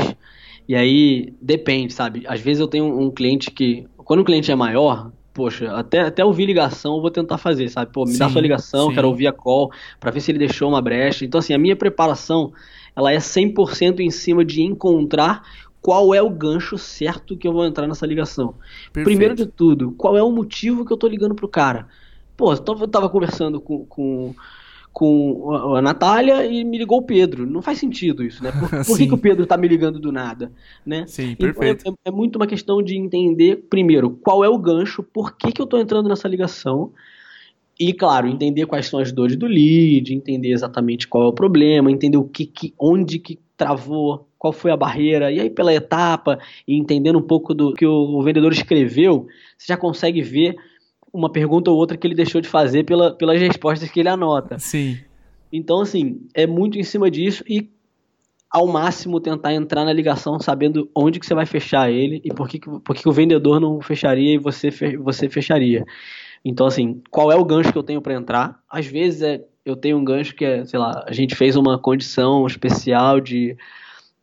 E 0.67 0.75
aí 0.75 1.33
depende, 1.41 1.91
sabe? 1.91 2.23
Às 2.27 2.39
vezes 2.39 2.59
eu 2.61 2.67
tenho 2.67 2.85
um 2.85 3.09
cliente 3.09 3.49
que, 3.49 3.87
quando 3.97 4.19
o 4.19 4.23
cliente 4.23 4.51
é 4.51 4.55
maior, 4.55 5.11
poxa, 5.33 5.71
até, 5.71 6.01
até 6.01 6.23
ouvir 6.23 6.45
ligação 6.45 6.97
eu 6.97 7.01
vou 7.01 7.09
tentar 7.09 7.39
fazer, 7.39 7.67
sabe? 7.67 7.91
Pô, 7.91 8.05
me 8.05 8.11
sim, 8.11 8.19
dá 8.19 8.29
sua 8.29 8.43
ligação, 8.43 8.89
sim. 8.89 8.93
quero 8.93 9.07
ouvir 9.07 9.25
a 9.25 9.33
call, 9.33 9.71
para 9.99 10.11
ver 10.11 10.21
se 10.21 10.29
ele 10.29 10.37
deixou 10.37 10.69
uma 10.69 10.83
brecha. 10.83 11.25
Então, 11.25 11.39
assim, 11.39 11.55
a 11.55 11.57
minha 11.57 11.75
preparação, 11.75 12.53
ela 12.95 13.11
é 13.11 13.17
100% 13.17 14.01
em 14.01 14.11
cima 14.11 14.45
de 14.45 14.61
encontrar 14.61 15.41
qual 15.81 16.13
é 16.13 16.21
o 16.21 16.29
gancho 16.29 16.77
certo 16.77 17.35
que 17.35 17.47
eu 17.47 17.53
vou 17.53 17.65
entrar 17.65 17.87
nessa 17.87 18.05
ligação. 18.05 18.53
Perfeito. 18.93 19.05
Primeiro 19.05 19.33
de 19.33 19.47
tudo, 19.47 19.93
qual 19.93 20.15
é 20.15 20.21
o 20.21 20.31
motivo 20.31 20.85
que 20.85 20.93
eu 20.93 20.97
tô 20.97 21.07
ligando 21.07 21.33
pro 21.33 21.47
cara? 21.47 21.87
Pô, 22.39 22.53
eu 22.53 22.87
tava 22.87 23.09
conversando 23.09 23.59
com, 23.59 23.85
com 23.85 24.33
com 24.93 25.75
a 25.75 25.81
Natália 25.81 26.45
e 26.45 26.63
me 26.63 26.77
ligou 26.77 26.99
o 26.99 27.05
Pedro. 27.05 27.45
Não 27.45 27.61
faz 27.61 27.77
sentido 27.77 28.23
isso, 28.23 28.41
né? 28.41 28.51
Por, 28.51 28.69
por 28.85 28.97
que, 28.97 29.07
que, 29.07 29.13
o 29.13 29.17
Pedro 29.17 29.45
tá 29.45 29.57
me 29.57 29.67
ligando 29.67 29.99
do 29.99 30.09
nada, 30.09 30.49
né? 30.85 31.05
Sim, 31.05 31.31
então, 31.31 31.47
perfeito. 31.47 31.81
Então 31.81 31.97
é, 32.05 32.09
é, 32.09 32.11
muito 32.11 32.37
uma 32.37 32.47
questão 32.47 32.81
de 32.81 32.97
entender, 32.97 33.65
primeiro, 33.69 34.09
qual 34.09 34.41
é 34.43 34.47
o 34.49 34.57
gancho, 34.57 35.03
por 35.03 35.35
que, 35.35 35.51
que 35.51 35.61
eu 35.61 35.67
tô 35.67 35.77
entrando 35.77 36.07
nessa 36.07 36.29
ligação, 36.29 36.91
e, 37.77 37.93
claro, 37.93 38.27
entender 38.27 38.65
quais 38.65 38.87
são 38.87 38.99
as 38.99 39.11
dores 39.11 39.35
do 39.35 39.45
lead, 39.45 40.13
entender 40.13 40.51
exatamente 40.51 41.07
qual 41.07 41.25
é 41.25 41.27
o 41.27 41.33
problema, 41.33 41.91
entender 41.91 42.17
o 42.17 42.23
que, 42.23 42.45
que 42.45 42.73
onde 42.79 43.19
que 43.19 43.37
travou, 43.55 44.27
qual 44.39 44.53
foi 44.53 44.71
a 44.71 44.77
barreira, 44.77 45.29
e 45.29 45.39
aí 45.39 45.49
pela 45.49 45.73
etapa, 45.73 46.39
e 46.65 46.75
entendendo 46.75 47.19
um 47.19 47.21
pouco 47.21 47.53
do 47.53 47.73
que 47.73 47.85
o 47.85 48.21
vendedor 48.23 48.53
escreveu, 48.53 49.27
você 49.57 49.67
já 49.67 49.77
consegue 49.77 50.21
ver 50.21 50.55
uma 51.13 51.31
pergunta 51.31 51.71
ou 51.71 51.77
outra 51.77 51.97
que 51.97 52.05
ele 52.05 52.15
deixou 52.15 52.41
de 52.41 52.47
fazer 52.47 52.83
pela, 52.83 53.13
pelas 53.13 53.39
respostas 53.39 53.89
que 53.89 53.99
ele 53.99 54.09
anota. 54.09 54.59
Sim. 54.59 54.97
Então, 55.51 55.81
assim, 55.81 56.27
é 56.33 56.45
muito 56.45 56.77
em 56.77 56.83
cima 56.83 57.09
disso 57.09 57.43
e 57.47 57.69
ao 58.49 58.67
máximo 58.67 59.19
tentar 59.19 59.53
entrar 59.53 59.85
na 59.85 59.93
ligação 59.93 60.39
sabendo 60.39 60.89
onde 60.95 61.19
que 61.19 61.25
você 61.25 61.35
vai 61.35 61.45
fechar 61.45 61.91
ele 61.91 62.19
e 62.23 62.33
por 62.33 62.47
que, 62.47 62.59
por 62.59 62.95
que 62.95 63.07
o 63.07 63.11
vendedor 63.11 63.59
não 63.59 63.79
fecharia 63.79 64.33
e 64.33 64.37
você, 64.37 64.69
você 64.97 65.29
fecharia. 65.29 65.85
Então, 66.43 66.65
assim, 66.65 67.01
qual 67.11 67.31
é 67.31 67.35
o 67.35 67.45
gancho 67.45 67.71
que 67.71 67.77
eu 67.77 67.83
tenho 67.83 68.01
para 68.01 68.13
entrar? 68.13 68.59
Às 68.69 68.87
vezes 68.87 69.21
é, 69.21 69.45
eu 69.65 69.75
tenho 69.75 69.97
um 69.97 70.03
gancho 70.03 70.35
que 70.35 70.45
é, 70.45 70.65
sei 70.65 70.79
lá, 70.79 71.03
a 71.05 71.13
gente 71.13 71.35
fez 71.35 71.55
uma 71.55 71.77
condição 71.77 72.45
especial 72.47 73.19
de 73.19 73.55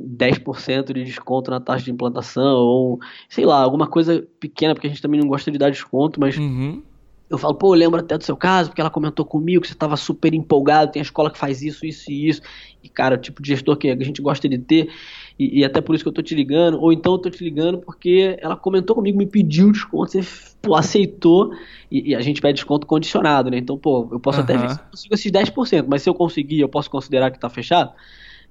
10% 0.00 0.92
de 0.92 1.04
desconto 1.04 1.50
na 1.50 1.60
taxa 1.60 1.84
de 1.84 1.90
implantação, 1.90 2.58
ou 2.58 3.00
sei 3.28 3.46
lá, 3.46 3.60
alguma 3.60 3.86
coisa 3.86 4.26
pequena, 4.38 4.74
porque 4.74 4.86
a 4.86 4.90
gente 4.90 5.02
também 5.02 5.20
não 5.20 5.28
gosta 5.28 5.50
de 5.50 5.58
dar 5.58 5.70
desconto, 5.70 6.20
mas 6.20 6.36
uhum. 6.36 6.82
eu 7.30 7.38
falo, 7.38 7.54
pô, 7.54 7.74
eu 7.74 7.78
lembro 7.78 7.98
até 7.98 8.18
do 8.18 8.24
seu 8.24 8.36
caso, 8.36 8.68
porque 8.68 8.80
ela 8.80 8.90
comentou 8.90 9.24
comigo 9.24 9.62
que 9.62 9.68
você 9.68 9.72
estava 9.72 9.96
super 9.96 10.34
empolgado, 10.34 10.92
tem 10.92 11.00
a 11.00 11.02
escola 11.02 11.30
que 11.30 11.38
faz 11.38 11.62
isso, 11.62 11.86
isso 11.86 12.10
e 12.10 12.28
isso. 12.28 12.42
E, 12.82 12.90
cara, 12.90 13.14
o 13.14 13.18
tipo 13.18 13.40
de 13.40 13.48
gestor 13.48 13.76
que 13.78 13.88
a 13.88 14.04
gente 14.04 14.20
gosta 14.20 14.46
de 14.46 14.58
ter, 14.58 14.90
e, 15.38 15.60
e, 15.60 15.64
até 15.64 15.80
por 15.80 15.94
isso 15.94 16.04
que 16.04 16.08
eu 16.08 16.14
tô 16.14 16.22
te 16.22 16.34
ligando, 16.34 16.78
ou 16.78 16.92
então 16.92 17.12
eu 17.14 17.18
tô 17.18 17.30
te 17.30 17.42
ligando 17.42 17.78
porque 17.78 18.38
ela 18.40 18.56
comentou 18.56 18.94
comigo, 18.96 19.16
me 19.16 19.26
pediu 19.26 19.72
desconto, 19.72 20.12
você 20.12 20.20
pô, 20.60 20.74
aceitou, 20.74 21.52
e, 21.90 22.10
e, 22.10 22.14
a 22.14 22.20
gente 22.20 22.42
pede 22.42 22.56
desconto 22.56 22.86
condicionado, 22.86 23.50
né? 23.50 23.56
Então, 23.56 23.78
pô, 23.78 24.08
eu 24.12 24.20
posso 24.20 24.38
uhum. 24.38 24.44
até 24.44 24.58
ver 24.58 24.70
se 24.70 24.78
eu 24.78 24.84
consigo 24.90 25.14
esses 25.14 25.32
10%, 25.32 25.86
mas 25.88 26.02
se 26.02 26.10
eu 26.10 26.14
conseguir, 26.14 26.60
eu 26.60 26.68
posso 26.68 26.90
considerar 26.90 27.30
que 27.30 27.40
tá 27.40 27.48
fechado? 27.48 27.92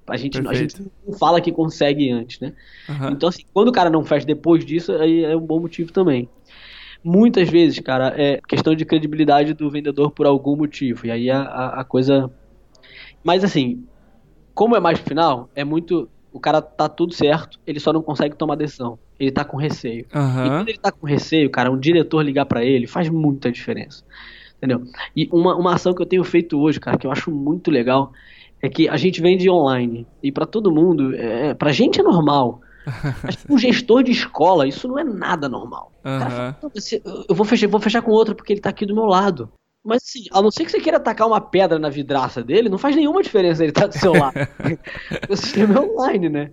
A 0.06 0.16
gente, 0.16 0.38
a 0.46 0.54
gente 0.54 0.76
não 1.06 1.18
fala 1.18 1.40
que 1.40 1.50
consegue 1.50 2.10
antes, 2.10 2.40
né? 2.40 2.52
Uhum. 2.88 3.10
Então, 3.10 3.28
assim, 3.28 3.42
quando 3.52 3.68
o 3.68 3.72
cara 3.72 3.90
não 3.90 4.04
fecha 4.04 4.26
depois 4.26 4.64
disso, 4.64 4.92
aí 4.92 5.24
é 5.24 5.36
um 5.36 5.40
bom 5.40 5.60
motivo 5.60 5.92
também 5.92 6.28
muitas 7.06 7.48
vezes, 7.48 7.78
cara, 7.78 8.12
é 8.16 8.40
questão 8.48 8.74
de 8.74 8.84
credibilidade 8.84 9.54
do 9.54 9.70
vendedor 9.70 10.10
por 10.10 10.26
algum 10.26 10.56
motivo. 10.56 11.06
E 11.06 11.10
aí 11.12 11.30
a, 11.30 11.40
a, 11.40 11.80
a 11.80 11.84
coisa. 11.84 12.28
Mas 13.22 13.44
assim, 13.44 13.84
como 14.52 14.74
é 14.74 14.80
mais 14.80 14.98
final, 14.98 15.48
é 15.54 15.62
muito. 15.62 16.08
O 16.32 16.40
cara 16.40 16.60
tá 16.60 16.88
tudo 16.88 17.14
certo, 17.14 17.58
ele 17.66 17.80
só 17.80 17.92
não 17.92 18.02
consegue 18.02 18.34
tomar 18.34 18.56
decisão. 18.56 18.98
Ele 19.18 19.30
tá 19.30 19.44
com 19.44 19.56
receio. 19.56 20.04
Uhum. 20.14 20.44
E 20.44 20.48
quando 20.48 20.68
ele 20.68 20.78
tá 20.78 20.92
com 20.92 21.06
receio, 21.06 21.48
cara, 21.48 21.70
um 21.70 21.78
diretor 21.78 22.22
ligar 22.22 22.44
para 22.44 22.64
ele 22.64 22.86
faz 22.86 23.08
muita 23.08 23.50
diferença. 23.50 24.02
Entendeu? 24.58 24.82
E 25.14 25.28
uma, 25.32 25.54
uma 25.54 25.74
ação 25.74 25.94
que 25.94 26.02
eu 26.02 26.06
tenho 26.06 26.24
feito 26.24 26.58
hoje, 26.60 26.80
cara, 26.80 26.98
que 26.98 27.06
eu 27.06 27.12
acho 27.12 27.30
muito 27.30 27.70
legal, 27.70 28.12
é 28.62 28.68
que 28.68 28.88
a 28.88 28.96
gente 28.96 29.20
vende 29.20 29.48
online. 29.50 30.06
E 30.22 30.32
para 30.32 30.46
todo 30.46 30.72
mundo, 30.72 31.14
é, 31.14 31.54
pra 31.54 31.72
gente 31.72 32.00
é 32.00 32.02
normal. 32.02 32.60
Mas 33.22 33.38
um 33.48 33.58
gestor 33.58 34.02
de 34.02 34.12
escola, 34.12 34.66
isso 34.66 34.86
não 34.88 34.98
é 34.98 35.04
nada 35.04 35.48
normal. 35.48 35.92
Uhum. 36.04 36.18
Cara, 36.18 36.56
eu 37.28 37.34
vou 37.34 37.44
fechar, 37.44 37.68
vou 37.68 37.80
fechar 37.80 38.02
com 38.02 38.12
outro 38.12 38.34
porque 38.34 38.52
ele 38.52 38.60
tá 38.60 38.70
aqui 38.70 38.86
do 38.86 38.94
meu 38.94 39.06
lado. 39.06 39.50
Mas 39.84 40.02
assim, 40.02 40.24
a 40.32 40.42
não 40.42 40.50
ser 40.50 40.64
que 40.64 40.70
você 40.72 40.80
queira 40.80 40.96
atacar 40.96 41.28
uma 41.28 41.40
pedra 41.40 41.78
na 41.78 41.88
vidraça 41.88 42.42
dele, 42.42 42.68
não 42.68 42.78
faz 42.78 42.96
nenhuma 42.96 43.22
diferença 43.22 43.62
ele 43.62 43.72
tá 43.72 43.86
do 43.86 43.96
seu 43.96 44.12
lado. 44.12 44.34
o 45.30 45.36
sistema 45.36 45.74
é 45.74 45.80
online, 45.80 46.28
né? 46.28 46.50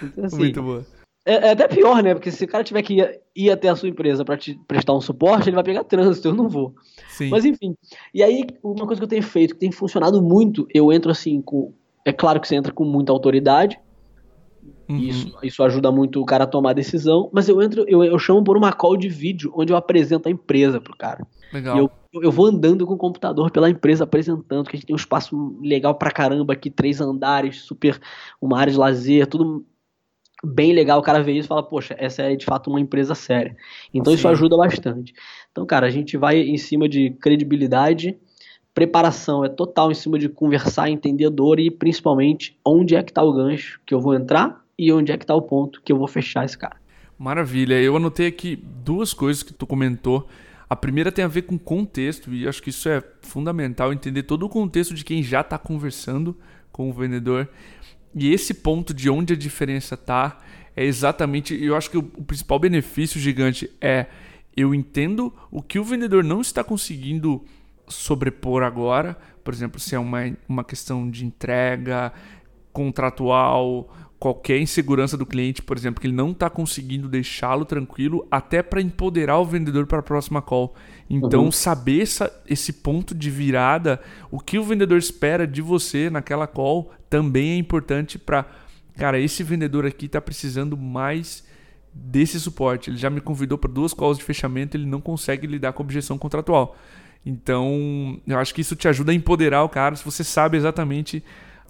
Então, 0.00 0.24
assim, 0.24 0.36
Muito 0.36 0.62
boa. 0.62 0.86
É, 1.28 1.48
é, 1.48 1.50
até 1.50 1.68
pior, 1.68 2.02
né? 2.02 2.14
Porque 2.14 2.30
se 2.30 2.42
o 2.42 2.48
cara 2.48 2.64
tiver 2.64 2.80
que 2.80 2.94
ir, 2.94 3.20
ir 3.36 3.50
até 3.50 3.68
a 3.68 3.76
sua 3.76 3.90
empresa 3.90 4.24
para 4.24 4.38
te 4.38 4.58
prestar 4.66 4.94
um 4.94 5.00
suporte, 5.00 5.50
ele 5.50 5.56
vai 5.56 5.62
pegar 5.62 5.84
trânsito, 5.84 6.28
eu 6.28 6.34
não 6.34 6.48
vou. 6.48 6.74
Sim. 7.10 7.28
Mas 7.28 7.44
enfim. 7.44 7.76
E 8.14 8.22
aí, 8.22 8.46
uma 8.62 8.86
coisa 8.86 8.98
que 8.98 9.04
eu 9.04 9.08
tenho 9.08 9.22
feito, 9.22 9.52
que 9.52 9.60
tem 9.60 9.70
funcionado 9.70 10.22
muito, 10.22 10.66
eu 10.72 10.90
entro 10.90 11.10
assim 11.10 11.42
com. 11.42 11.74
É 12.02 12.14
claro 12.14 12.40
que 12.40 12.48
você 12.48 12.56
entra 12.56 12.72
com 12.72 12.84
muita 12.84 13.12
autoridade, 13.12 13.78
Uhum. 14.88 14.96
Isso, 14.96 15.38
isso 15.42 15.62
ajuda 15.62 15.92
muito 15.92 16.20
o 16.20 16.24
cara 16.24 16.44
a 16.44 16.46
tomar 16.46 16.72
decisão. 16.72 17.28
Mas 17.30 17.46
eu 17.46 17.60
entro, 17.60 17.84
eu, 17.86 18.02
eu 18.02 18.18
chamo 18.18 18.42
por 18.42 18.56
uma 18.56 18.72
call 18.72 18.96
de 18.96 19.08
vídeo 19.08 19.52
onde 19.54 19.70
eu 19.70 19.76
apresento 19.76 20.28
a 20.28 20.30
empresa 20.30 20.80
pro 20.80 20.96
cara. 20.96 21.26
Legal. 21.52 21.76
E 21.76 21.78
eu, 21.78 21.90
eu 22.22 22.32
vou 22.32 22.46
andando 22.46 22.86
com 22.86 22.94
o 22.94 22.98
computador 22.98 23.50
pela 23.50 23.68
empresa 23.68 24.04
apresentando, 24.04 24.64
que 24.66 24.76
a 24.76 24.78
gente 24.78 24.86
tem 24.86 24.94
um 24.94 24.98
espaço 24.98 25.58
legal 25.62 25.94
pra 25.94 26.10
caramba 26.10 26.54
aqui, 26.54 26.70
três 26.70 27.02
andares, 27.02 27.60
super, 27.60 28.00
uma 28.40 28.58
área 28.58 28.72
de 28.72 28.78
lazer, 28.78 29.26
tudo 29.26 29.64
bem 30.44 30.72
legal. 30.72 30.98
O 30.98 31.02
cara 31.02 31.22
vê 31.22 31.32
isso 31.32 31.46
e 31.46 31.48
fala, 31.48 31.62
poxa, 31.62 31.94
essa 31.98 32.22
é 32.22 32.36
de 32.36 32.44
fato 32.44 32.70
uma 32.70 32.80
empresa 32.80 33.14
séria. 33.14 33.56
Então 33.92 34.12
Sim. 34.12 34.18
isso 34.18 34.28
ajuda 34.28 34.56
bastante. 34.56 35.12
Então, 35.50 35.66
cara, 35.66 35.86
a 35.86 35.90
gente 35.90 36.16
vai 36.16 36.38
em 36.38 36.56
cima 36.56 36.88
de 36.88 37.10
credibilidade, 37.20 38.16
preparação 38.74 39.44
é 39.44 39.48
total 39.48 39.90
em 39.90 39.94
cima 39.94 40.18
de 40.18 40.28
conversar, 40.28 40.88
entender 40.88 41.28
dor 41.30 41.58
e 41.58 41.70
principalmente 41.70 42.56
onde 42.64 42.94
é 42.94 43.02
que 43.02 43.12
tá 43.12 43.22
o 43.22 43.32
gancho 43.32 43.80
que 43.84 43.92
eu 43.92 44.00
vou 44.00 44.14
entrar 44.14 44.62
e 44.78 44.92
onde 44.92 45.10
é 45.10 45.18
que 45.18 45.26
tá 45.26 45.34
o 45.34 45.42
ponto 45.42 45.82
que 45.82 45.92
eu 45.92 45.98
vou 45.98 46.06
fechar 46.06 46.44
esse 46.44 46.56
cara. 46.56 46.76
Maravilha. 47.18 47.74
Eu 47.74 47.96
anotei 47.96 48.28
aqui 48.28 48.54
duas 48.84 49.12
coisas 49.12 49.42
que 49.42 49.52
tu 49.52 49.66
comentou. 49.66 50.28
A 50.70 50.76
primeira 50.76 51.10
tem 51.10 51.24
a 51.24 51.28
ver 51.28 51.42
com 51.42 51.58
contexto, 51.58 52.32
e 52.32 52.46
acho 52.46 52.62
que 52.62 52.70
isso 52.70 52.88
é 52.88 53.02
fundamental, 53.22 53.92
entender 53.92 54.22
todo 54.22 54.44
o 54.44 54.48
contexto 54.48 54.94
de 54.94 55.04
quem 55.04 55.22
já 55.22 55.40
está 55.40 55.58
conversando 55.58 56.36
com 56.70 56.88
o 56.88 56.92
vendedor. 56.92 57.48
E 58.14 58.32
esse 58.32 58.54
ponto 58.54 58.92
de 58.94 59.10
onde 59.10 59.32
a 59.32 59.36
diferença 59.36 59.94
está 59.94 60.38
é 60.74 60.84
exatamente. 60.84 61.54
Eu 61.54 61.76
acho 61.76 61.90
que 61.90 61.98
o, 61.98 62.10
o 62.16 62.24
principal 62.24 62.58
benefício 62.58 63.20
gigante 63.20 63.70
é 63.80 64.06
eu 64.56 64.74
entendo 64.74 65.32
o 65.50 65.62
que 65.62 65.78
o 65.78 65.84
vendedor 65.84 66.24
não 66.24 66.40
está 66.40 66.64
conseguindo 66.64 67.44
sobrepor 67.86 68.62
agora. 68.62 69.16
Por 69.44 69.54
exemplo, 69.54 69.78
se 69.78 69.94
é 69.94 69.98
uma, 69.98 70.20
uma 70.48 70.64
questão 70.64 71.08
de 71.08 71.24
entrega 71.24 72.12
contratual 72.72 73.88
qualquer 74.18 74.58
insegurança 74.58 75.16
do 75.16 75.24
cliente, 75.24 75.62
por 75.62 75.76
exemplo, 75.76 76.00
que 76.00 76.06
ele 76.06 76.14
não 76.14 76.32
está 76.32 76.50
conseguindo 76.50 77.08
deixá-lo 77.08 77.64
tranquilo, 77.64 78.26
até 78.30 78.62
para 78.62 78.80
empoderar 78.80 79.38
o 79.38 79.44
vendedor 79.44 79.86
para 79.86 80.00
a 80.00 80.02
próxima 80.02 80.42
call. 80.42 80.74
Então, 81.08 81.44
uhum. 81.44 81.52
saber 81.52 82.02
essa, 82.02 82.42
esse 82.48 82.72
ponto 82.72 83.14
de 83.14 83.30
virada, 83.30 84.00
o 84.30 84.40
que 84.40 84.58
o 84.58 84.64
vendedor 84.64 84.98
espera 84.98 85.46
de 85.46 85.62
você 85.62 86.10
naquela 86.10 86.46
call, 86.46 86.90
também 87.08 87.50
é 87.52 87.56
importante 87.56 88.18
para, 88.18 88.44
cara, 88.96 89.18
esse 89.18 89.42
vendedor 89.42 89.86
aqui 89.86 90.06
está 90.06 90.20
precisando 90.20 90.76
mais 90.76 91.46
desse 91.92 92.38
suporte. 92.38 92.90
Ele 92.90 92.96
já 92.96 93.10
me 93.10 93.20
convidou 93.20 93.58
para 93.58 93.70
duas 93.70 93.92
calls 93.92 94.18
de 94.18 94.24
fechamento, 94.24 94.76
ele 94.76 94.86
não 94.86 95.00
consegue 95.00 95.46
lidar 95.46 95.72
com 95.72 95.82
objeção 95.82 96.18
contratual. 96.18 96.76
Então, 97.24 98.20
eu 98.26 98.38
acho 98.38 98.54
que 98.54 98.60
isso 98.60 98.76
te 98.76 98.88
ajuda 98.88 99.12
a 99.12 99.14
empoderar 99.14 99.62
o 99.64 99.68
cara 99.68 99.96
se 99.96 100.04
você 100.04 100.22
sabe 100.22 100.56
exatamente 100.56 101.22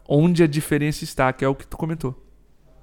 onde 0.07 0.43
a 0.43 0.47
diferença 0.47 1.05
está, 1.05 1.33
que 1.33 1.45
é 1.45 1.49
o 1.49 1.55
que 1.55 1.67
tu 1.67 1.77
comentou. 1.77 2.15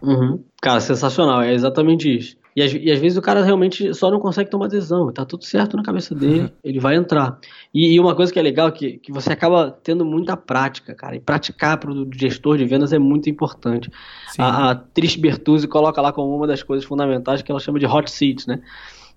Uhum. 0.01 0.43
Cara, 0.61 0.79
sensacional, 0.79 1.41
é 1.41 1.53
exatamente 1.53 2.13
isso. 2.13 2.37
E, 2.55 2.61
e 2.61 2.91
às, 2.91 2.99
vezes 2.99 3.17
o 3.17 3.21
cara 3.21 3.43
realmente 3.43 3.93
só 3.93 4.09
não 4.09 4.19
consegue 4.19 4.49
tomar 4.49 4.67
decisão, 4.67 5.11
tá 5.11 5.25
tudo 5.25 5.43
certo 5.43 5.75
na 5.75 5.83
cabeça 5.83 6.15
dele, 6.15 6.41
uhum. 6.41 6.49
ele 6.63 6.79
vai 6.79 6.95
entrar. 6.95 7.37
E, 7.73 7.93
e, 7.93 7.99
uma 7.99 8.15
coisa 8.15 8.31
que 8.31 8.39
é 8.39 8.41
legal 8.41 8.71
que, 8.71 8.97
que 8.99 9.11
você 9.11 9.33
acaba 9.33 9.77
tendo 9.83 10.05
muita 10.05 10.37
prática, 10.37 10.95
cara, 10.95 11.17
e 11.17 11.19
praticar 11.19 11.77
para 11.77 11.91
o 11.91 12.09
gestor 12.13 12.57
de 12.57 12.63
vendas 12.63 12.93
é 12.93 12.99
muito 12.99 13.29
importante. 13.29 13.91
A, 14.37 14.71
a 14.71 14.75
Trish 14.75 15.17
Bertuzzi 15.17 15.67
coloca 15.67 16.01
lá 16.01 16.13
como 16.13 16.33
uma 16.33 16.47
das 16.47 16.63
coisas 16.63 16.85
fundamentais 16.85 17.41
que 17.41 17.51
ela 17.51 17.59
chama 17.59 17.77
de 17.77 17.85
hot 17.85 18.09
seats, 18.09 18.47
né? 18.47 18.61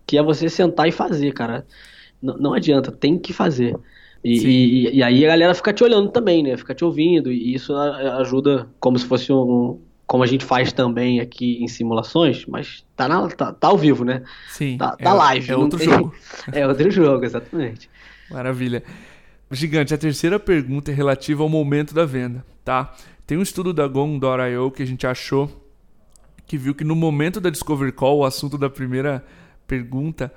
Que 0.04 0.18
é 0.18 0.22
você 0.22 0.48
sentar 0.48 0.88
e 0.88 0.92
fazer, 0.92 1.32
cara. 1.32 1.64
N 2.20 2.34
não 2.40 2.54
adianta, 2.54 2.90
tem 2.90 3.16
que 3.16 3.32
fazer. 3.32 3.78
E, 4.24 4.38
e, 4.38 4.96
e, 4.96 5.02
aí 5.02 5.24
a 5.24 5.28
galera 5.28 5.54
fica 5.54 5.72
te 5.72 5.84
olhando 5.84 6.10
também, 6.10 6.42
né? 6.42 6.56
Fica 6.56 6.74
te 6.74 6.84
ouvindo, 6.84 7.30
e 7.30 7.54
isso 7.54 7.72
ajuda 7.76 8.68
como 8.80 8.98
se 8.98 9.06
fosse 9.06 9.32
um, 9.32 9.78
como 10.08 10.24
a 10.24 10.26
gente 10.26 10.42
faz 10.42 10.72
também 10.72 11.20
aqui 11.20 11.62
em 11.62 11.68
simulações, 11.68 12.46
mas 12.46 12.82
tá, 12.96 13.06
na, 13.06 13.28
tá, 13.28 13.52
tá 13.52 13.68
ao 13.68 13.76
vivo, 13.76 14.06
né? 14.06 14.24
Sim. 14.48 14.78
Tá, 14.78 14.96
tá 14.96 15.10
é, 15.10 15.12
live. 15.12 15.52
É 15.52 15.56
outro 15.56 15.78
tem... 15.78 15.90
jogo. 15.90 16.14
é 16.50 16.66
outro 16.66 16.90
jogo, 16.90 17.24
exatamente. 17.26 17.90
Maravilha. 18.30 18.82
Gigante, 19.50 19.92
a 19.92 19.98
terceira 19.98 20.40
pergunta 20.40 20.90
é 20.90 20.94
relativa 20.94 21.42
ao 21.42 21.48
momento 21.48 21.94
da 21.94 22.06
venda, 22.06 22.42
tá? 22.64 22.94
Tem 23.26 23.36
um 23.36 23.42
estudo 23.42 23.74
da 23.74 23.86
Gong.io 23.86 24.70
que 24.70 24.82
a 24.82 24.86
gente 24.86 25.06
achou 25.06 25.50
que 26.46 26.56
viu 26.56 26.74
que 26.74 26.84
no 26.84 26.96
momento 26.96 27.38
da 27.38 27.50
Discovery 27.50 27.92
Call, 27.92 28.18
o 28.18 28.24
assunto 28.24 28.56
da 28.56 28.70
primeira 28.70 29.22
pergunta, 29.66 30.32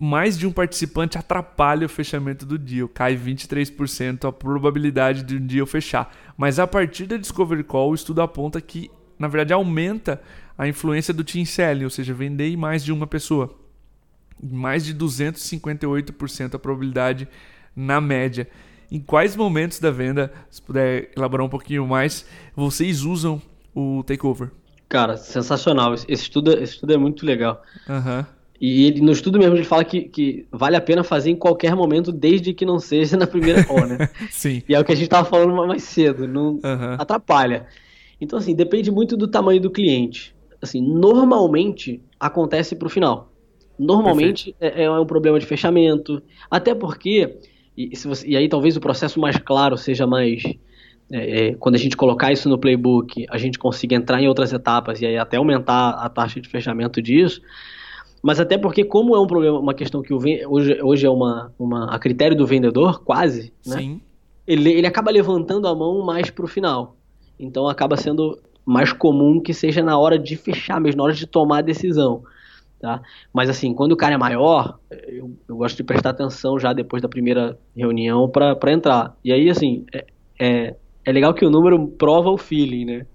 mais 0.00 0.38
de 0.38 0.46
um 0.46 0.52
participante 0.52 1.18
atrapalha 1.18 1.84
o 1.84 1.88
fechamento 1.88 2.46
do 2.46 2.56
deal. 2.56 2.88
Cai 2.88 3.16
23% 3.16 4.28
a 4.28 4.32
probabilidade 4.32 5.24
de 5.24 5.36
um 5.36 5.44
deal 5.44 5.66
fechar. 5.66 6.14
Mas 6.36 6.60
a 6.60 6.66
partir 6.66 7.06
da 7.06 7.16
Discovery 7.16 7.64
Call, 7.64 7.90
o 7.90 7.94
estudo 7.94 8.22
aponta 8.22 8.60
que 8.60 8.88
na 9.20 9.28
verdade 9.28 9.52
aumenta 9.52 10.20
a 10.56 10.66
influência 10.66 11.12
do 11.12 11.22
team 11.22 11.44
selling, 11.44 11.84
ou 11.84 11.90
seja, 11.90 12.14
vender 12.14 12.48
em 12.48 12.56
mais 12.56 12.82
de 12.82 12.90
uma 12.90 13.06
pessoa. 13.06 13.54
Mais 14.42 14.82
de 14.82 14.94
258% 14.94 16.54
a 16.54 16.58
probabilidade 16.58 17.28
na 17.76 18.00
média. 18.00 18.48
Em 18.90 18.98
quais 18.98 19.36
momentos 19.36 19.78
da 19.78 19.90
venda, 19.90 20.32
se 20.50 20.60
puder 20.60 21.10
elaborar 21.14 21.46
um 21.46 21.50
pouquinho 21.50 21.86
mais, 21.86 22.26
vocês 22.56 23.02
usam 23.02 23.40
o 23.74 24.02
takeover? 24.02 24.50
Cara, 24.88 25.18
sensacional. 25.18 25.92
Esse 25.94 26.08
estudo, 26.08 26.52
esse 26.52 26.72
estudo 26.72 26.94
é 26.94 26.96
muito 26.96 27.24
legal. 27.24 27.62
Uhum. 27.86 28.24
E 28.58 28.86
ele, 28.86 29.00
no 29.02 29.12
estudo 29.12 29.38
mesmo 29.38 29.54
ele 29.54 29.64
fala 29.64 29.84
que, 29.84 30.02
que 30.02 30.46
vale 30.50 30.76
a 30.76 30.80
pena 30.80 31.04
fazer 31.04 31.30
em 31.30 31.36
qualquer 31.36 31.74
momento, 31.76 32.10
desde 32.10 32.52
que 32.52 32.64
não 32.64 32.78
seja 32.78 33.16
na 33.16 33.26
primeira 33.26 33.64
call, 33.64 33.86
né? 33.86 34.08
Sim. 34.30 34.62
E 34.68 34.74
é 34.74 34.80
o 34.80 34.84
que 34.84 34.92
a 34.92 34.94
gente 34.94 35.04
estava 35.04 35.28
falando 35.28 35.54
mais 35.66 35.82
cedo, 35.82 36.26
não 36.26 36.54
uhum. 36.54 36.94
atrapalha. 36.98 37.66
Então, 38.20 38.38
assim, 38.38 38.54
depende 38.54 38.90
muito 38.90 39.16
do 39.16 39.26
tamanho 39.26 39.60
do 39.60 39.70
cliente. 39.70 40.34
Assim, 40.60 40.80
normalmente 40.80 42.02
acontece 42.18 42.76
para 42.76 42.86
o 42.86 42.90
final. 42.90 43.32
Normalmente 43.78 44.54
é, 44.60 44.84
é, 44.84 44.90
um 44.90 45.06
problema 45.06 45.40
de 45.40 45.46
fechamento. 45.46 46.22
Até 46.50 46.74
porque, 46.74 47.38
e, 47.74 47.96
você, 47.96 48.28
e 48.28 48.36
aí 48.36 48.46
talvez 48.46 48.76
o 48.76 48.80
processo 48.80 49.18
mais 49.18 49.38
claro 49.38 49.76
seja 49.78 50.06
mais. 50.06 50.42
É, 51.10 51.48
é, 51.48 51.54
quando 51.54 51.74
a 51.76 51.78
gente 51.78 51.96
colocar 51.96 52.30
isso 52.30 52.48
no 52.48 52.58
playbook, 52.58 53.26
a 53.30 53.38
gente 53.38 53.58
consiga 53.58 53.96
entrar 53.96 54.22
em 54.22 54.28
outras 54.28 54.52
etapas 54.52 55.00
e 55.00 55.06
aí 55.06 55.16
até 55.16 55.38
aumentar 55.38 55.90
a 55.92 56.08
taxa 56.08 56.40
de 56.40 56.48
fechamento 56.48 57.00
disso. 57.00 57.40
Mas 58.22 58.38
até 58.38 58.58
porque, 58.58 58.84
como 58.84 59.16
é 59.16 59.20
um 59.20 59.26
problema, 59.26 59.58
uma 59.58 59.72
questão 59.72 60.02
que 60.02 60.12
hoje, 60.12 60.78
hoje 60.82 61.06
é 61.06 61.10
uma, 61.10 61.52
uma 61.58 61.86
a 61.86 61.98
critério 61.98 62.36
do 62.36 62.46
vendedor, 62.46 63.02
quase, 63.02 63.52
né? 63.66 63.76
Ele, 64.46 64.70
ele 64.70 64.86
acaba 64.86 65.10
levantando 65.10 65.66
a 65.66 65.74
mão 65.74 66.04
mais 66.04 66.28
para 66.28 66.44
o 66.44 66.48
final. 66.48 66.99
Então 67.40 67.68
acaba 67.68 67.96
sendo 67.96 68.38
mais 68.64 68.92
comum 68.92 69.40
que 69.40 69.54
seja 69.54 69.82
na 69.82 69.98
hora 69.98 70.18
de 70.18 70.36
fechar 70.36 70.80
mesmo, 70.80 70.98
na 70.98 71.04
hora 71.04 71.14
de 71.14 71.26
tomar 71.26 71.58
a 71.58 71.62
decisão. 71.62 72.22
Tá? 72.80 73.02
Mas 73.32 73.50
assim, 73.50 73.74
quando 73.74 73.92
o 73.92 73.96
cara 73.96 74.14
é 74.14 74.18
maior, 74.18 74.78
eu, 74.90 75.36
eu 75.48 75.56
gosto 75.56 75.76
de 75.76 75.84
prestar 75.84 76.10
atenção 76.10 76.58
já 76.58 76.72
depois 76.72 77.02
da 77.02 77.08
primeira 77.08 77.58
reunião 77.76 78.28
para 78.28 78.72
entrar. 78.72 79.14
E 79.22 79.32
aí, 79.32 79.50
assim, 79.50 79.84
é, 79.92 80.06
é, 80.40 80.76
é, 81.04 81.12
legal 81.12 81.34
que 81.34 81.44
o 81.44 81.50
número 81.50 81.88
prova 81.88 82.30
o 82.30 82.38
feeling, 82.38 82.86
né? 82.86 83.06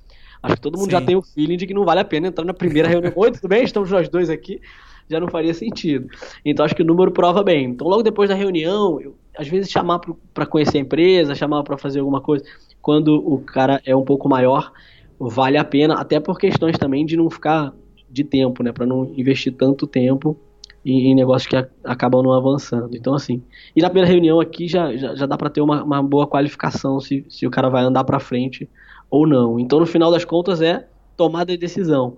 Acho 0.43 0.55
que 0.55 0.61
todo 0.61 0.77
mundo 0.77 0.91
Sim. 0.91 0.91
já 0.91 1.01
tem 1.01 1.15
o 1.15 1.23
feeling 1.23 1.57
de 1.57 1.65
que 1.65 1.73
não 1.73 1.83
vale 1.83 1.99
a 1.99 2.05
pena 2.05 2.27
entrar 2.27 2.45
na 2.45 2.53
primeira 2.53 2.87
reunião. 2.87 3.11
Oi, 3.17 3.31
tudo 3.31 3.47
bem? 3.47 3.63
Estamos 3.63 3.89
nós 3.89 4.07
dois 4.07 4.29
aqui. 4.29 4.61
Já 5.09 5.19
não 5.19 5.27
faria 5.27 5.53
sentido. 5.53 6.07
Então 6.43 6.63
acho 6.63 6.75
que 6.75 6.83
o 6.83 6.85
número 6.85 7.11
prova 7.11 7.43
bem. 7.43 7.65
Então 7.65 7.87
logo 7.87 8.03
depois 8.03 8.29
da 8.29 8.35
reunião, 8.35 9.01
eu, 9.01 9.15
às 9.37 9.47
vezes 9.47 9.69
chamar 9.69 9.99
para 10.33 10.45
conhecer 10.45 10.77
a 10.77 10.81
empresa, 10.81 11.35
chamar 11.35 11.63
para 11.63 11.77
fazer 11.77 11.99
alguma 11.99 12.21
coisa, 12.21 12.45
quando 12.81 13.15
o 13.15 13.39
cara 13.39 13.81
é 13.85 13.95
um 13.95 14.03
pouco 14.03 14.29
maior, 14.29 14.71
vale 15.19 15.57
a 15.57 15.63
pena, 15.63 15.95
até 15.95 16.19
por 16.19 16.37
questões 16.37 16.77
também 16.77 17.05
de 17.05 17.17
não 17.17 17.29
ficar 17.29 17.73
de 18.09 18.23
tempo, 18.23 18.63
né? 18.63 18.71
Para 18.71 18.85
não 18.85 19.11
investir 19.17 19.53
tanto 19.53 19.87
tempo 19.87 20.37
em, 20.85 21.11
em 21.11 21.15
negócios 21.15 21.47
que 21.47 21.55
a, 21.55 21.67
acabam 21.83 22.21
não 22.21 22.31
avançando. 22.31 22.95
Então, 22.95 23.13
assim, 23.13 23.41
e 23.75 23.81
na 23.81 23.89
primeira 23.89 24.09
reunião 24.09 24.39
aqui 24.39 24.67
já, 24.67 24.95
já, 24.95 25.15
já 25.15 25.25
dá 25.25 25.37
para 25.37 25.49
ter 25.49 25.61
uma, 25.61 25.83
uma, 25.83 26.03
boa 26.03 26.27
qualificação 26.27 26.99
se, 26.99 27.25
se 27.27 27.47
o 27.47 27.49
cara 27.49 27.69
vai 27.69 27.83
andar 27.83 28.03
para 28.03 28.19
frente 28.19 28.69
ou 29.09 29.27
não. 29.27 29.59
Então, 29.59 29.79
no 29.79 29.85
final 29.85 30.11
das 30.11 30.23
contas, 30.23 30.61
é 30.61 30.87
tomada 31.17 31.51
de 31.51 31.57
decisão. 31.57 32.15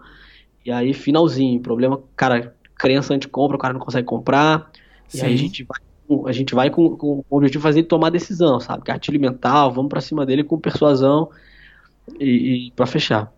E 0.66 0.72
aí, 0.72 0.94
finalzinho, 0.94 1.62
problema, 1.62 2.02
cara, 2.16 2.54
crença 2.76 3.14
anti-compra, 3.14 3.56
o 3.56 3.60
cara 3.60 3.74
não 3.74 3.80
consegue 3.80 4.06
comprar. 4.06 4.70
Sim. 5.08 5.20
E 5.20 5.22
aí 5.22 5.34
a 5.34 5.38
gente 5.38 5.64
vai 5.64 5.80
a 6.26 6.32
gente 6.32 6.56
vai 6.56 6.70
com, 6.70 6.96
com 6.96 7.24
o 7.30 7.38
objetivo 7.38 7.60
de 7.60 7.64
fazer 7.64 7.84
tomar 7.84 8.10
decisão, 8.10 8.60
sabe? 8.60 8.84
Gatilho 8.86 9.20
mental, 9.20 9.72
vamos 9.72 9.90
para 9.90 10.02
cima 10.02 10.26
dele 10.26 10.44
com 10.44 10.60
persuasão 10.60 11.30
e, 12.20 12.68
e 12.68 12.72
para 12.72 12.86
fechar. 12.86 13.32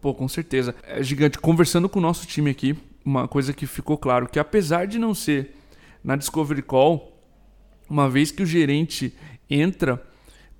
Pô, 0.00 0.12
com 0.12 0.28
certeza. 0.28 0.74
É 0.82 1.02
gigante. 1.02 1.38
Conversando 1.38 1.88
com 1.88 1.98
o 1.98 2.02
nosso 2.02 2.26
time 2.26 2.50
aqui, 2.50 2.76
uma 3.04 3.28
coisa 3.28 3.52
que 3.52 3.66
ficou 3.66 3.96
claro, 3.96 4.28
que 4.28 4.38
apesar 4.38 4.86
de 4.86 4.98
não 4.98 5.14
ser 5.14 5.54
na 6.02 6.16
Discovery 6.16 6.62
Call, 6.62 7.12
uma 7.88 8.08
vez 8.08 8.30
que 8.30 8.42
o 8.42 8.46
gerente 8.46 9.14
entra, 9.48 10.02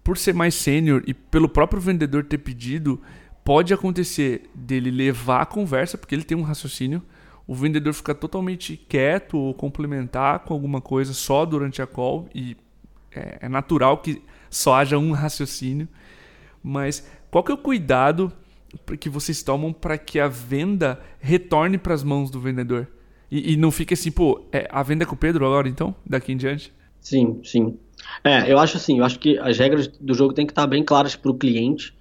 por 0.05 0.19
ser 0.19 0.35
mais 0.35 0.55
sênior 0.55 1.03
e 1.07 1.15
pelo 1.15 1.49
próprio 1.49 1.81
vendedor 1.81 2.25
ter 2.25 2.39
pedido, 2.39 3.01
pode 3.45 3.73
acontecer 3.73 4.49
dele 4.55 4.91
levar 4.91 5.43
a 5.43 5.47
conversa, 5.47 5.97
porque 5.97 6.15
ele 6.15 6.25
tem 6.25 6.37
um 6.37 6.43
raciocínio, 6.43 7.03
o 7.47 7.55
vendedor 7.55 7.93
ficar 7.93 8.15
totalmente 8.15 8.77
quieto 8.77 9.37
ou 9.37 9.55
complementar 9.55 10.41
com 10.41 10.55
alguma 10.55 10.81
coisa 10.81 11.13
só 11.13 11.45
durante 11.45 11.83
a 11.83 11.87
call, 11.87 12.29
e 12.35 12.57
é, 13.15 13.39
é 13.43 13.49
natural 13.49 13.99
que 13.99 14.23
só 14.51 14.75
haja 14.75 14.99
um 14.99 15.13
raciocínio, 15.13 15.89
mas 16.63 17.07
qual 17.31 17.43
que 17.43 17.51
é 17.51 17.55
o 17.55 17.59
cuidado 17.59 18.33
que 19.01 19.09
vocês 19.09 19.43
tomam 19.43 19.73
para 19.73 19.99
que 19.99 20.21
a 20.21 20.29
venda 20.29 21.01
retorne 21.21 21.79
para 21.79 21.95
as 21.95 22.03
mãos 22.03 22.31
do 22.31 22.41
vendedor? 22.41 22.87
E, 23.31 23.55
e, 23.55 23.57
não 23.57 23.71
fique 23.71 23.95
assim, 23.95 24.11
pô, 24.11 24.45
é, 24.53 24.69
a 24.71 24.83
venda 24.83 25.05
é 25.05 25.07
com 25.07 25.15
o 25.15 25.19
Pedro 25.19 25.47
agora 25.47 25.67
então, 25.67 25.95
daqui 26.05 26.33
em 26.33 26.37
diante? 26.37 26.73
Sim, 27.01 27.41
sim. 27.43 27.79
É, 28.23 28.53
eu 28.53 28.59
acho 28.59 28.77
assim, 28.77 28.99
eu 28.99 29.05
acho 29.05 29.19
que 29.19 29.39
as 29.39 29.59
regras 29.59 29.89
do 29.89 30.13
jogo 30.13 30.35
têm 30.35 30.47
que 30.47 30.53
estar 30.53 30.67
bem 30.67 30.85
claras 30.85 31.17
para 31.17 31.31
o 31.31 31.35
cliente. 31.35 31.97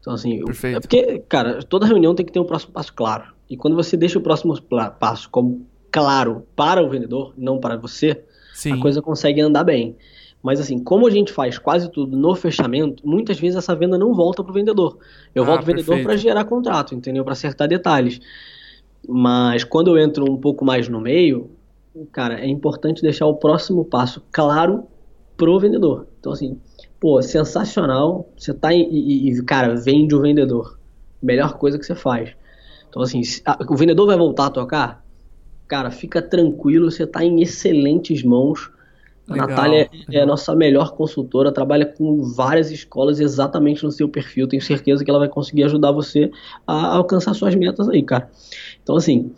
Então, 0.00 0.12
assim, 0.12 0.44
Perfeito. 0.44 0.76
é 0.76 0.80
porque, 0.80 1.18
cara, 1.28 1.62
toda 1.62 1.86
reunião 1.86 2.14
tem 2.14 2.24
que 2.24 2.32
ter 2.32 2.38
um 2.38 2.44
próximo 2.44 2.72
passo 2.72 2.92
claro. 2.92 3.34
E 3.48 3.56
quando 3.56 3.76
você 3.76 3.96
deixa 3.96 4.18
o 4.18 4.22
próximo 4.22 4.56
passo 4.98 5.30
como 5.30 5.66
claro 5.90 6.46
para 6.54 6.82
o 6.82 6.90
vendedor, 6.90 7.32
não 7.36 7.58
para 7.58 7.76
você, 7.76 8.22
sim. 8.54 8.72
a 8.72 8.80
coisa 8.80 9.00
consegue 9.00 9.40
andar 9.40 9.64
bem. 9.64 9.96
Mas 10.42 10.60
assim, 10.60 10.78
como 10.78 11.06
a 11.06 11.10
gente 11.10 11.32
faz 11.32 11.58
quase 11.58 11.90
tudo 11.90 12.16
no 12.16 12.34
fechamento, 12.34 13.02
muitas 13.06 13.38
vezes 13.38 13.56
essa 13.56 13.74
venda 13.74 13.98
não 13.98 14.14
volta 14.14 14.44
para 14.44 14.50
o 14.50 14.54
vendedor. 14.54 14.98
Eu 15.34 15.42
ah, 15.42 15.46
volto 15.46 15.60
ao 15.60 15.66
vendedor 15.66 16.02
para 16.02 16.16
gerar 16.16 16.44
contrato, 16.44 16.94
entendeu? 16.94 17.24
Para 17.24 17.32
acertar 17.32 17.66
detalhes. 17.66 18.20
Mas 19.08 19.64
quando 19.64 19.88
eu 19.88 19.98
entro 19.98 20.30
um 20.30 20.36
pouco 20.36 20.64
mais 20.64 20.88
no 20.88 21.00
meio, 21.00 21.50
cara, 22.12 22.40
é 22.40 22.46
importante 22.46 23.02
deixar 23.02 23.26
o 23.26 23.34
próximo 23.34 23.84
passo 23.84 24.22
claro 24.30 24.84
pro 25.36 25.58
vendedor. 25.58 26.06
Então 26.20 26.32
assim, 26.32 26.60
pô, 27.00 27.20
sensacional, 27.22 28.28
você 28.36 28.52
tá 28.52 28.72
em, 28.72 28.88
e, 28.88 29.30
e, 29.30 29.42
cara, 29.42 29.74
vende 29.74 30.14
o 30.14 30.20
vendedor. 30.20 30.78
Melhor 31.22 31.54
coisa 31.54 31.78
que 31.78 31.86
você 31.86 31.94
faz. 31.94 32.30
Então 32.96 33.02
assim, 33.02 33.20
a, 33.44 33.58
o 33.68 33.76
vendedor 33.76 34.06
vai 34.06 34.16
voltar 34.16 34.46
a 34.46 34.50
tocar? 34.50 35.04
Cara, 35.68 35.90
fica 35.90 36.22
tranquilo, 36.22 36.90
você 36.90 37.06
tá 37.06 37.22
em 37.22 37.42
excelentes 37.42 38.22
mãos 38.22 38.70
a 39.28 39.34
legal, 39.34 39.48
Natália 39.48 39.90
é 40.10 40.20
a 40.22 40.24
nossa 40.24 40.54
melhor 40.54 40.92
consultora, 40.92 41.52
trabalha 41.52 41.84
com 41.84 42.22
várias 42.22 42.70
escolas 42.70 43.20
exatamente 43.20 43.84
no 43.84 43.90
seu 43.90 44.08
perfil. 44.08 44.48
Tenho 44.48 44.62
certeza 44.62 45.04
que 45.04 45.10
ela 45.10 45.18
vai 45.18 45.28
conseguir 45.28 45.64
ajudar 45.64 45.92
você 45.92 46.30
a 46.66 46.96
alcançar 46.96 47.34
suas 47.34 47.54
metas 47.54 47.86
aí, 47.90 48.02
cara. 48.02 48.30
Então, 48.82 48.96
assim, 48.96 49.30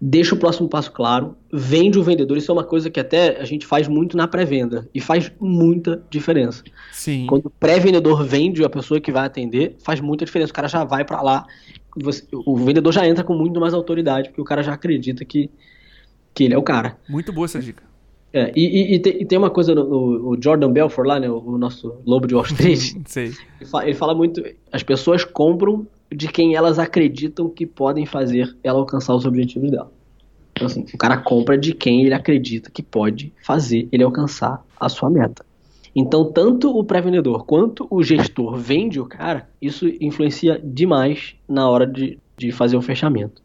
deixa 0.00 0.34
o 0.34 0.38
próximo 0.38 0.68
passo 0.68 0.92
claro, 0.92 1.36
vende 1.52 1.98
o 1.98 2.02
vendedor. 2.02 2.36
Isso 2.36 2.50
é 2.50 2.54
uma 2.54 2.64
coisa 2.64 2.90
que 2.90 3.00
até 3.00 3.40
a 3.40 3.44
gente 3.44 3.66
faz 3.66 3.88
muito 3.88 4.16
na 4.16 4.28
pré-venda 4.28 4.88
e 4.94 5.00
faz 5.00 5.32
muita 5.40 6.02
diferença. 6.10 6.62
Sim. 6.92 7.26
Quando 7.26 7.46
o 7.46 7.50
pré-vendedor 7.50 8.24
vende 8.24 8.64
a 8.64 8.68
pessoa 8.68 9.00
que 9.00 9.10
vai 9.10 9.26
atender, 9.26 9.76
faz 9.82 10.00
muita 10.00 10.24
diferença. 10.24 10.52
O 10.52 10.54
cara 10.54 10.68
já 10.68 10.84
vai 10.84 11.04
para 11.04 11.22
lá, 11.22 11.46
você, 11.96 12.24
o 12.32 12.56
vendedor 12.56 12.92
já 12.92 13.06
entra 13.06 13.24
com 13.24 13.34
muito 13.34 13.58
mais 13.58 13.72
autoridade, 13.72 14.28
porque 14.28 14.40
o 14.40 14.44
cara 14.44 14.62
já 14.62 14.74
acredita 14.74 15.24
que, 15.24 15.50
que 16.34 16.44
ele 16.44 16.54
é 16.54 16.58
o 16.58 16.62
cara. 16.62 16.98
Muito 17.08 17.32
boa 17.32 17.46
essa 17.46 17.60
dica. 17.60 17.82
É, 18.32 18.52
e, 18.54 18.94
e, 18.94 18.94
e, 18.96 19.24
tem 19.24 19.38
uma 19.38 19.48
coisa 19.48 19.74
no, 19.74 19.84
no, 19.88 20.28
o 20.28 20.42
Jordan 20.42 20.70
Belfort 20.70 21.06
lá, 21.06 21.18
né, 21.18 21.30
o, 21.30 21.56
nosso 21.56 21.96
lobo 22.04 22.26
de 22.26 22.34
Wall 22.34 22.44
Street. 22.44 22.94
Ele 23.16 23.70
fala, 23.70 23.84
ele 23.84 23.94
fala 23.94 24.14
muito, 24.14 24.42
as 24.70 24.82
pessoas 24.82 25.24
compram 25.24 25.86
de 26.12 26.28
quem 26.28 26.54
elas 26.54 26.78
acreditam 26.78 27.48
que 27.48 27.66
podem 27.66 28.06
fazer 28.06 28.56
ela 28.62 28.78
alcançar 28.78 29.14
os 29.14 29.24
objetivos 29.24 29.70
dela. 29.70 29.92
Então 30.52 30.66
assim, 30.66 30.84
o 30.92 30.98
cara 30.98 31.18
compra 31.18 31.58
de 31.58 31.74
quem 31.74 32.04
ele 32.04 32.14
acredita 32.14 32.70
que 32.70 32.82
pode 32.82 33.32
fazer 33.42 33.88
ele 33.92 34.02
alcançar 34.02 34.64
a 34.78 34.88
sua 34.88 35.10
meta. 35.10 35.44
Então, 35.98 36.30
tanto 36.30 36.78
o 36.78 36.84
pré-vendedor 36.84 37.46
quanto 37.46 37.86
o 37.90 38.02
gestor 38.02 38.54
vende 38.58 39.00
o 39.00 39.06
cara, 39.06 39.48
isso 39.62 39.88
influencia 39.98 40.60
demais 40.62 41.34
na 41.48 41.66
hora 41.70 41.86
de, 41.86 42.18
de 42.36 42.52
fazer 42.52 42.76
o 42.76 42.82
fechamento. 42.82 43.40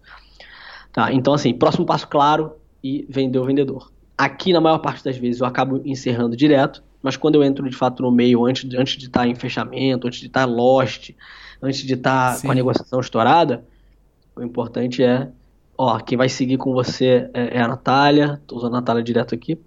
Tá? 0.91 1.13
Então, 1.13 1.33
assim, 1.33 1.53
próximo 1.53 1.85
passo 1.85 2.05
claro 2.09 2.51
e 2.83 3.05
vender 3.07 3.39
o 3.39 3.45
vendedor. 3.45 3.89
Aqui, 4.17 4.51
na 4.51 4.59
maior 4.59 4.79
parte 4.79 5.01
das 5.01 5.15
vezes, 5.15 5.39
eu 5.39 5.47
acabo 5.47 5.81
encerrando 5.85 6.35
direto, 6.35 6.83
mas 7.01 7.15
quando 7.15 7.35
eu 7.35 7.43
entro 7.43 7.69
de 7.69 7.75
fato 7.75 8.03
no 8.03 8.11
meio, 8.11 8.45
antes 8.45 8.69
de, 8.69 8.75
antes 8.75 8.97
de 8.97 9.05
estar 9.05 9.25
em 9.25 9.33
fechamento, 9.33 10.07
antes 10.07 10.19
de 10.19 10.27
estar 10.27 10.43
lost, 10.43 11.11
antes 11.61 11.81
de 11.81 11.93
estar 11.93 12.35
Sim. 12.35 12.47
com 12.47 12.51
a 12.51 12.55
negociação 12.55 12.99
estourada, 12.99 13.63
o 14.35 14.41
importante 14.41 15.03
é, 15.03 15.29
ó, 15.77 15.99
quem 15.99 16.17
vai 16.17 16.29
seguir 16.29 16.57
com 16.57 16.73
você 16.73 17.29
é, 17.33 17.57
é 17.57 17.61
a 17.61 17.67
Natália, 17.67 18.41
tô 18.47 18.55
usando 18.55 18.73
a 18.73 18.79
Natália 18.79 19.03
direto 19.03 19.35
aqui, 19.35 19.59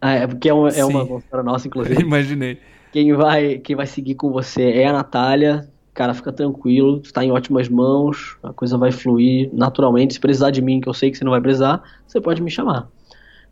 é, 0.00 0.26
porque 0.26 0.48
é 0.48 0.54
uma, 0.54 0.68
é 0.70 0.84
uma 0.84 1.06
consultora 1.06 1.42
nossa, 1.42 1.68
inclusive. 1.68 2.00
Imaginei. 2.02 2.58
Quem 2.92 3.12
vai, 3.12 3.58
quem 3.58 3.76
vai 3.76 3.86
seguir 3.86 4.14
com 4.14 4.30
você 4.30 4.62
é 4.62 4.86
a 4.86 4.92
Natália, 4.92 5.68
cara, 5.94 6.14
fica 6.14 6.32
tranquilo, 6.32 7.00
está 7.04 7.24
em 7.24 7.30
ótimas 7.30 7.68
mãos, 7.68 8.36
a 8.42 8.52
coisa 8.52 8.76
vai 8.76 8.90
fluir 8.90 9.50
naturalmente. 9.52 10.14
Se 10.14 10.20
precisar 10.20 10.50
de 10.50 10.62
mim, 10.62 10.80
que 10.80 10.88
eu 10.88 10.94
sei 10.94 11.10
que 11.10 11.18
você 11.18 11.24
não 11.24 11.32
vai 11.32 11.40
precisar, 11.40 11.82
você 12.06 12.20
pode 12.20 12.42
me 12.42 12.50
chamar. 12.50 12.88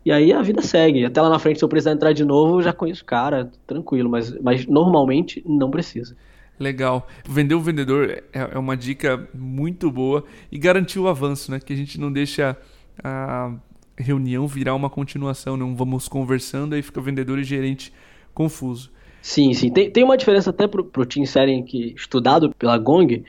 E 0.05 0.11
aí 0.11 0.33
a 0.33 0.41
vida 0.41 0.61
segue. 0.61 1.05
Até 1.05 1.21
lá 1.21 1.29
na 1.29 1.39
frente, 1.39 1.59
se 1.59 1.63
eu 1.63 1.69
precisar 1.69 1.91
entrar 1.91 2.13
de 2.13 2.25
novo, 2.25 2.57
eu 2.57 2.61
já 2.63 2.73
conheço 2.73 3.03
o 3.03 3.05
cara, 3.05 3.51
tranquilo, 3.67 4.09
mas, 4.09 4.31
mas 4.41 4.65
normalmente 4.65 5.43
não 5.45 5.69
precisa. 5.69 6.15
Legal. 6.59 7.07
Vender 7.27 7.55
o 7.55 7.61
vendedor 7.61 8.09
é, 8.09 8.23
é 8.33 8.57
uma 8.57 8.75
dica 8.75 9.27
muito 9.33 9.89
boa 9.89 10.25
e 10.51 10.57
garantir 10.57 10.99
o 10.99 11.07
avanço, 11.07 11.51
né? 11.51 11.59
Que 11.59 11.71
a 11.71 11.75
gente 11.75 11.99
não 11.99 12.11
deixa 12.11 12.57
a 13.03 13.53
reunião 13.97 14.47
virar 14.47 14.75
uma 14.75 14.89
continuação, 14.89 15.57
não 15.57 15.75
vamos 15.75 16.07
conversando, 16.07 16.75
aí 16.75 16.81
fica 16.81 17.01
vendedor 17.01 17.39
e 17.39 17.43
gerente 17.43 17.93
confuso. 18.33 18.91
Sim, 19.21 19.53
sim. 19.53 19.69
Tem, 19.69 19.91
tem 19.91 20.03
uma 20.03 20.17
diferença 20.17 20.49
até 20.49 20.67
pro, 20.67 20.83
pro 20.83 21.05
Team 21.05 21.25
Selling 21.25 21.63
que 21.63 21.93
estudado 21.95 22.53
pela 22.57 22.77
Gong, 22.77 23.23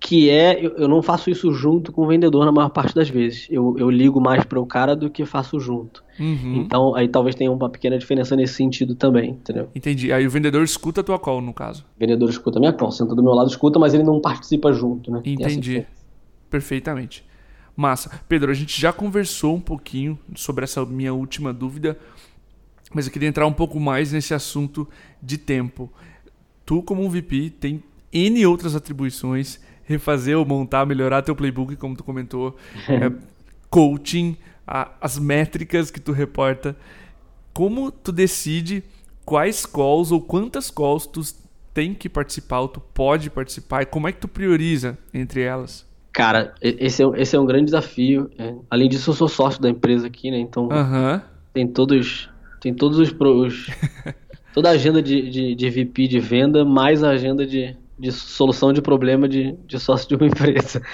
que 0.00 0.30
é 0.30 0.64
eu, 0.64 0.70
eu, 0.76 0.88
não 0.88 1.02
faço 1.02 1.28
isso 1.28 1.52
junto 1.52 1.92
com 1.92 2.02
o 2.02 2.06
vendedor 2.06 2.46
na 2.46 2.50
maior 2.50 2.70
parte 2.70 2.94
das 2.94 3.10
vezes. 3.10 3.46
Eu, 3.50 3.76
eu 3.78 3.90
ligo 3.90 4.18
mais 4.18 4.42
para 4.44 4.58
o 4.58 4.64
cara 4.64 4.96
do 4.96 5.10
que 5.10 5.26
faço 5.26 5.60
junto. 5.60 6.02
Uhum. 6.18 6.56
Então 6.56 6.94
aí 6.96 7.06
talvez 7.06 7.34
tenha 7.34 7.52
uma 7.52 7.68
pequena 7.68 7.98
diferença 7.98 8.34
nesse 8.34 8.54
sentido 8.54 8.94
também, 8.94 9.32
entendeu? 9.32 9.68
Entendi. 9.74 10.10
Aí 10.10 10.26
o 10.26 10.30
vendedor 10.30 10.64
escuta 10.64 11.02
a 11.02 11.04
tua 11.04 11.18
call, 11.18 11.42
no 11.42 11.52
caso. 11.52 11.84
O 11.96 12.00
vendedor 12.00 12.30
escuta 12.30 12.58
a 12.58 12.60
minha 12.60 12.72
call, 12.72 12.90
senta 12.90 13.14
do 13.14 13.22
meu 13.22 13.34
lado, 13.34 13.50
escuta, 13.50 13.78
mas 13.78 13.92
ele 13.92 14.02
não 14.02 14.20
participa 14.20 14.72
junto, 14.72 15.10
né? 15.10 15.20
Entendi. 15.24 15.86
Perfeitamente. 16.48 17.22
Massa. 17.76 18.10
Pedro, 18.26 18.50
a 18.50 18.54
gente 18.54 18.80
já 18.80 18.92
conversou 18.92 19.54
um 19.54 19.60
pouquinho 19.60 20.18
sobre 20.34 20.64
essa 20.64 20.84
minha 20.84 21.12
última 21.12 21.52
dúvida, 21.52 21.98
mas 22.92 23.06
eu 23.06 23.12
queria 23.12 23.28
entrar 23.28 23.46
um 23.46 23.52
pouco 23.52 23.78
mais 23.78 24.12
nesse 24.12 24.32
assunto 24.32 24.88
de 25.22 25.36
tempo. 25.36 25.92
Tu, 26.64 26.82
como 26.82 27.04
um 27.04 27.08
VP, 27.08 27.50
tem 27.60 27.82
N 28.12 28.46
outras 28.46 28.74
atribuições 28.74 29.60
refazer 29.90 30.38
ou 30.38 30.46
montar, 30.46 30.86
melhorar 30.86 31.20
teu 31.22 31.34
playbook, 31.34 31.74
como 31.76 31.96
tu 31.96 32.04
comentou, 32.04 32.56
é, 32.88 33.10
coaching, 33.68 34.36
a, 34.66 34.92
as 35.00 35.18
métricas 35.18 35.90
que 35.90 36.00
tu 36.00 36.12
reporta. 36.12 36.76
Como 37.52 37.90
tu 37.90 38.12
decide 38.12 38.84
quais 39.24 39.66
calls 39.66 40.12
ou 40.12 40.20
quantas 40.20 40.70
calls 40.70 41.06
tu 41.06 41.20
tem 41.74 41.92
que 41.92 42.08
participar 42.08 42.60
ou 42.60 42.68
tu 42.68 42.80
pode 42.80 43.28
participar 43.28 43.82
e 43.82 43.86
como 43.86 44.06
é 44.06 44.12
que 44.12 44.20
tu 44.20 44.28
prioriza 44.28 44.96
entre 45.12 45.42
elas? 45.42 45.84
Cara, 46.12 46.54
esse 46.60 47.02
é, 47.02 47.06
esse 47.16 47.36
é 47.36 47.40
um 47.40 47.46
grande 47.46 47.66
desafio. 47.66 48.30
É. 48.38 48.54
Além 48.68 48.88
disso, 48.88 49.10
eu 49.10 49.14
sou 49.14 49.28
sócio 49.28 49.60
da 49.60 49.68
empresa 49.68 50.06
aqui, 50.06 50.30
né? 50.30 50.38
Então 50.38 50.64
uhum. 50.64 51.20
tem 51.52 51.66
todos. 51.66 52.28
Tem 52.60 52.74
todos 52.74 52.98
os. 52.98 53.12
os 53.12 53.66
toda 54.54 54.68
a 54.68 54.72
agenda 54.72 55.02
de, 55.02 55.30
de, 55.30 55.54
de, 55.54 55.70
VP 55.70 56.08
de 56.08 56.18
venda, 56.18 56.64
mais 56.64 57.02
a 57.04 57.10
agenda 57.10 57.46
de, 57.46 57.76
de 58.00 58.10
solução 58.10 58.72
de 58.72 58.80
problema 58.80 59.28
de, 59.28 59.52
de 59.66 59.78
sócio 59.78 60.08
de 60.08 60.14
uma 60.16 60.26
empresa. 60.26 60.80
Com 60.80 60.86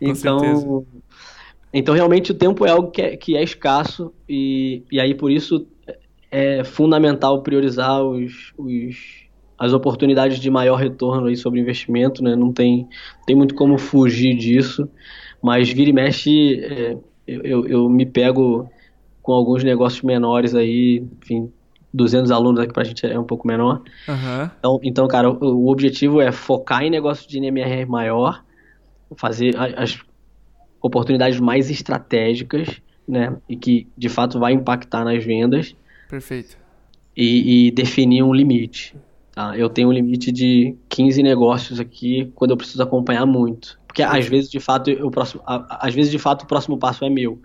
então. 0.00 0.38
Certeza. 0.38 0.86
Então, 1.72 1.94
realmente, 1.94 2.32
o 2.32 2.34
tempo 2.34 2.64
é 2.66 2.70
algo 2.70 2.90
que 2.90 3.02
é, 3.02 3.16
que 3.16 3.36
é 3.36 3.42
escasso, 3.42 4.12
e, 4.28 4.82
e 4.90 4.98
aí, 4.98 5.14
por 5.14 5.30
isso, 5.30 5.66
é 6.30 6.64
fundamental 6.64 7.42
priorizar 7.42 8.02
os, 8.02 8.52
os 8.56 9.28
as 9.58 9.72
oportunidades 9.72 10.38
de 10.38 10.48
maior 10.50 10.76
retorno 10.76 11.26
aí 11.26 11.36
sobre 11.36 11.58
investimento, 11.58 12.22
né? 12.22 12.36
Não 12.36 12.52
tem, 12.52 12.88
tem 13.26 13.34
muito 13.34 13.56
como 13.56 13.76
fugir 13.76 14.36
disso, 14.36 14.88
mas 15.42 15.68
vira 15.68 15.90
e 15.90 15.92
mexe, 15.92 16.60
é, 16.60 16.96
eu, 17.26 17.66
eu 17.66 17.90
me 17.90 18.06
pego 18.06 18.70
com 19.20 19.32
alguns 19.32 19.64
negócios 19.64 20.02
menores 20.02 20.54
aí, 20.54 21.04
enfim, 21.20 21.52
200 21.92 22.30
alunos 22.30 22.60
aqui 22.60 22.72
pra 22.72 22.84
gente 22.84 23.06
é 23.06 23.18
um 23.18 23.24
pouco 23.24 23.46
menor. 23.46 23.82
Uhum. 24.06 24.50
Então, 24.58 24.80
então, 24.82 25.08
cara, 25.08 25.30
o, 25.30 25.36
o, 25.36 25.70
objetivo 25.70 26.20
é 26.20 26.30
focar 26.30 26.82
em 26.82 26.90
negócios 26.90 27.26
de 27.26 27.38
NMR 27.38 27.86
maior, 27.86 28.44
fazer 29.16 29.54
as 29.56 29.98
oportunidades 30.82 31.40
mais 31.40 31.70
estratégicas, 31.70 32.80
né? 33.06 33.36
E 33.48 33.56
que 33.56 33.88
de 33.96 34.08
fato 34.08 34.38
vai 34.38 34.52
impactar 34.52 35.04
nas 35.04 35.24
vendas. 35.24 35.74
Perfeito. 36.08 36.56
E, 37.16 37.68
e 37.68 37.70
definir 37.70 38.22
um 38.22 38.32
limite. 38.32 38.94
Tá? 39.32 39.56
Eu 39.56 39.68
tenho 39.68 39.88
um 39.88 39.92
limite 39.92 40.30
de 40.30 40.76
15 40.88 41.22
negócios 41.22 41.80
aqui 41.80 42.30
quando 42.34 42.52
eu 42.52 42.56
preciso 42.56 42.82
acompanhar 42.82 43.24
muito. 43.26 43.78
Porque 43.86 44.02
às 44.02 44.26
vezes, 44.26 44.50
de 44.50 44.60
fato, 44.60 44.90
o 44.90 45.10
próximo, 45.10 45.42
às 45.46 45.94
vezes, 45.94 46.10
de 46.10 46.18
fato, 46.18 46.42
o 46.42 46.46
próximo 46.46 46.78
passo 46.78 47.04
é 47.04 47.10
meu. 47.10 47.40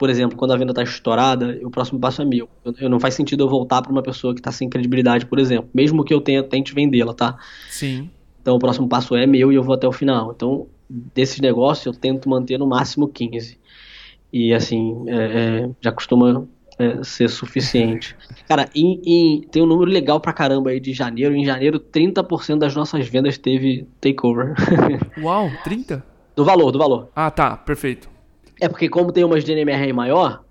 Por 0.00 0.08
exemplo, 0.08 0.34
quando 0.34 0.52
a 0.52 0.56
venda 0.56 0.72
está 0.72 0.82
estourada, 0.82 1.60
o 1.62 1.70
próximo 1.70 2.00
passo 2.00 2.22
é 2.22 2.24
meu. 2.24 2.48
Eu, 2.64 2.74
eu 2.80 2.88
não 2.88 2.98
faz 2.98 3.12
sentido 3.12 3.44
eu 3.44 3.50
voltar 3.50 3.82
para 3.82 3.92
uma 3.92 4.02
pessoa 4.02 4.32
que 4.32 4.40
está 4.40 4.50
sem 4.50 4.66
credibilidade, 4.66 5.26
por 5.26 5.38
exemplo. 5.38 5.68
Mesmo 5.74 6.02
que 6.02 6.14
eu 6.14 6.22
tenha, 6.22 6.42
tente 6.42 6.74
vendê-la, 6.74 7.12
tá? 7.12 7.36
Sim. 7.68 8.08
Então 8.40 8.56
o 8.56 8.58
próximo 8.58 8.88
passo 8.88 9.14
é 9.14 9.26
meu 9.26 9.52
e 9.52 9.56
eu 9.56 9.62
vou 9.62 9.74
até 9.74 9.86
o 9.86 9.92
final. 9.92 10.32
Então, 10.34 10.66
desses 10.88 11.38
negócios, 11.38 11.84
eu 11.84 11.92
tento 11.92 12.30
manter 12.30 12.58
no 12.58 12.66
máximo 12.66 13.08
15. 13.08 13.58
E 14.32 14.54
assim, 14.54 15.04
é, 15.06 15.16
é, 15.16 15.70
já 15.82 15.92
costuma 15.92 16.48
é, 16.78 17.04
ser 17.04 17.28
suficiente. 17.28 18.16
Cara, 18.48 18.70
em, 18.74 19.02
em, 19.04 19.40
tem 19.50 19.62
um 19.62 19.66
número 19.66 19.90
legal 19.90 20.18
pra 20.18 20.32
caramba 20.32 20.70
aí 20.70 20.80
de 20.80 20.94
janeiro. 20.94 21.36
Em 21.36 21.44
janeiro, 21.44 21.78
30% 21.78 22.56
das 22.56 22.74
nossas 22.74 23.06
vendas 23.06 23.36
teve 23.36 23.86
takeover. 24.00 24.54
Uau, 25.20 25.50
30%? 25.62 26.02
Do 26.34 26.42
valor, 26.42 26.72
do 26.72 26.78
valor. 26.78 27.10
Ah, 27.14 27.30
tá, 27.30 27.54
perfeito. 27.54 28.08
É 28.60 28.68
porque 28.68 28.88
como 28.88 29.12
tem 29.12 29.24
umas 29.24 29.44
de 29.44 29.52
NMR 29.52 29.92
maior, 29.92 30.44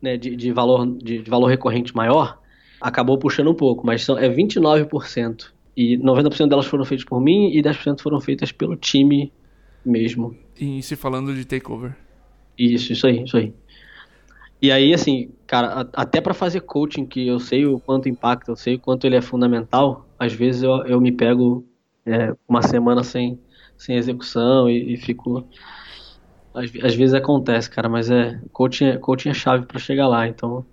né, 0.00 0.16
de, 0.16 0.36
de 0.36 0.52
valor, 0.52 0.86
de, 0.86 1.22
de, 1.22 1.30
valor 1.30 1.46
recorrente 1.46 1.94
maior, 1.94 2.38
acabou 2.80 3.18
puxando 3.18 3.50
um 3.50 3.54
pouco, 3.54 3.86
mas 3.86 4.04
são, 4.04 4.16
é 4.18 4.28
29%. 4.28 5.52
E 5.76 5.98
90% 5.98 6.48
delas 6.48 6.66
foram 6.66 6.84
feitas 6.84 7.04
por 7.04 7.20
mim 7.20 7.50
e 7.50 7.62
10% 7.62 8.00
foram 8.00 8.20
feitas 8.20 8.50
pelo 8.50 8.76
time 8.76 9.32
mesmo. 9.84 10.36
E 10.58 10.82
se 10.82 10.96
falando 10.96 11.34
de 11.34 11.44
takeover. 11.44 11.94
Isso, 12.58 12.92
isso 12.92 13.06
aí, 13.06 13.24
isso 13.24 13.36
aí. 13.36 13.52
E 14.60 14.72
aí, 14.72 14.94
assim, 14.94 15.30
cara, 15.46 15.86
até 15.92 16.20
para 16.20 16.32
fazer 16.32 16.60
coaching, 16.60 17.04
que 17.04 17.26
eu 17.26 17.38
sei 17.38 17.66
o 17.66 17.78
quanto 17.78 18.08
impacta, 18.08 18.50
eu 18.50 18.56
sei 18.56 18.76
o 18.76 18.78
quanto 18.78 19.06
ele 19.06 19.16
é 19.16 19.20
fundamental, 19.20 20.06
às 20.18 20.32
vezes 20.32 20.62
eu, 20.62 20.84
eu 20.86 21.00
me 21.00 21.12
pego 21.12 21.66
é, 22.06 22.34
uma 22.48 22.62
semana 22.62 23.02
sem, 23.04 23.38
sem 23.76 23.96
execução 23.96 24.68
e, 24.68 24.94
e 24.94 24.96
fico. 24.96 25.46
Às, 26.56 26.84
às, 26.84 26.94
vezes 26.94 27.14
acontece, 27.14 27.70
cara, 27.70 27.88
mas 27.88 28.10
é. 28.10 28.40
Coaching, 28.52 28.86
é, 28.86 28.96
coaching 28.96 29.28
é 29.28 29.34
chave 29.34 29.66
para 29.66 29.78
chegar 29.78 30.08
lá, 30.08 30.26
então. 30.26 30.64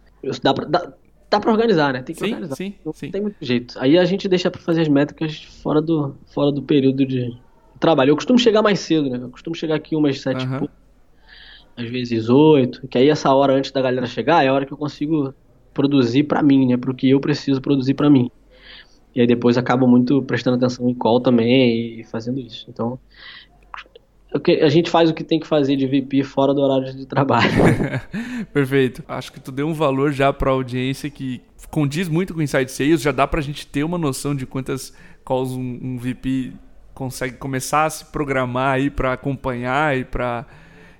Dá 0.41 0.53
pra, 0.53 0.65
dá, 0.65 0.93
dá 1.29 1.39
pra 1.39 1.51
organizar, 1.51 1.93
né? 1.93 2.01
Tem 2.01 2.15
que 2.15 2.21
sim, 2.21 2.31
organizar. 2.31 2.55
Sim, 2.55 2.73
Não 2.85 2.93
sim. 2.93 3.11
tem 3.11 3.21
muito 3.21 3.35
jeito. 3.41 3.77
Aí 3.77 3.97
a 3.97 4.05
gente 4.05 4.27
deixa 4.29 4.49
pra 4.49 4.61
fazer 4.61 4.81
as 4.81 4.87
métricas 4.87 5.43
fora 5.61 5.81
do, 5.81 6.15
fora 6.27 6.51
do 6.51 6.63
período 6.63 7.05
de 7.05 7.37
trabalho. 7.79 8.11
Eu 8.11 8.15
costumo 8.15 8.39
chegar 8.39 8.61
mais 8.61 8.79
cedo, 8.79 9.09
né? 9.09 9.19
Eu 9.21 9.29
costumo 9.29 9.55
chegar 9.55 9.75
aqui 9.75 9.95
umas 9.95 10.21
sete 10.21 10.45
uhum 10.45 10.67
às 11.75 11.89
vezes 11.89 12.29
oito, 12.29 12.87
que 12.87 12.97
aí 12.97 13.09
essa 13.09 13.33
hora 13.33 13.53
antes 13.53 13.71
da 13.71 13.81
galera 13.81 14.05
chegar 14.05 14.43
é 14.43 14.47
a 14.47 14.53
hora 14.53 14.65
que 14.65 14.73
eu 14.73 14.77
consigo 14.77 15.33
produzir 15.73 16.23
para 16.23 16.43
mim, 16.43 16.67
né, 16.67 16.77
pro 16.77 16.93
que 16.93 17.09
eu 17.09 17.19
preciso 17.19 17.59
produzir 17.61 17.95
para 17.95 18.09
mim. 18.09 18.29
E 19.15 19.21
aí 19.21 19.27
depois 19.27 19.57
acabo 19.57 19.87
muito 19.87 20.21
prestando 20.23 20.57
atenção 20.57 20.89
em 20.89 20.93
call 20.93 21.19
também 21.19 21.99
e 21.99 22.03
fazendo 22.03 22.39
isso. 22.39 22.65
Então, 22.67 22.99
a 24.61 24.69
gente 24.69 24.89
faz 24.89 25.09
o 25.09 25.13
que 25.13 25.23
tem 25.23 25.39
que 25.39 25.47
fazer 25.47 25.75
de 25.75 25.85
VP 25.85 26.23
fora 26.23 26.53
do 26.53 26.61
horário 26.61 26.95
de 26.95 27.05
trabalho. 27.05 27.51
Perfeito. 28.51 29.03
Acho 29.07 29.31
que 29.31 29.39
tu 29.39 29.51
deu 29.51 29.67
um 29.67 29.73
valor 29.73 30.11
já 30.11 30.33
para 30.33 30.49
a 30.49 30.53
audiência 30.53 31.09
que 31.09 31.41
condiz 31.69 32.07
muito 32.07 32.33
com 32.33 32.39
o 32.39 32.43
Inside 32.43 32.71
Sales, 32.71 33.01
já 33.01 33.11
dá 33.11 33.25
para 33.25 33.39
a 33.39 33.43
gente 33.43 33.65
ter 33.65 33.83
uma 33.83 33.97
noção 33.97 34.35
de 34.35 34.45
quantas 34.45 34.93
calls 35.25 35.51
um, 35.51 35.79
um 35.81 35.97
VP 35.97 36.53
consegue 36.93 37.37
começar 37.37 37.85
a 37.85 37.89
se 37.89 38.05
programar 38.05 38.75
aí 38.75 38.89
para 38.89 39.13
acompanhar 39.13 39.97
e 39.97 40.05
para 40.05 40.45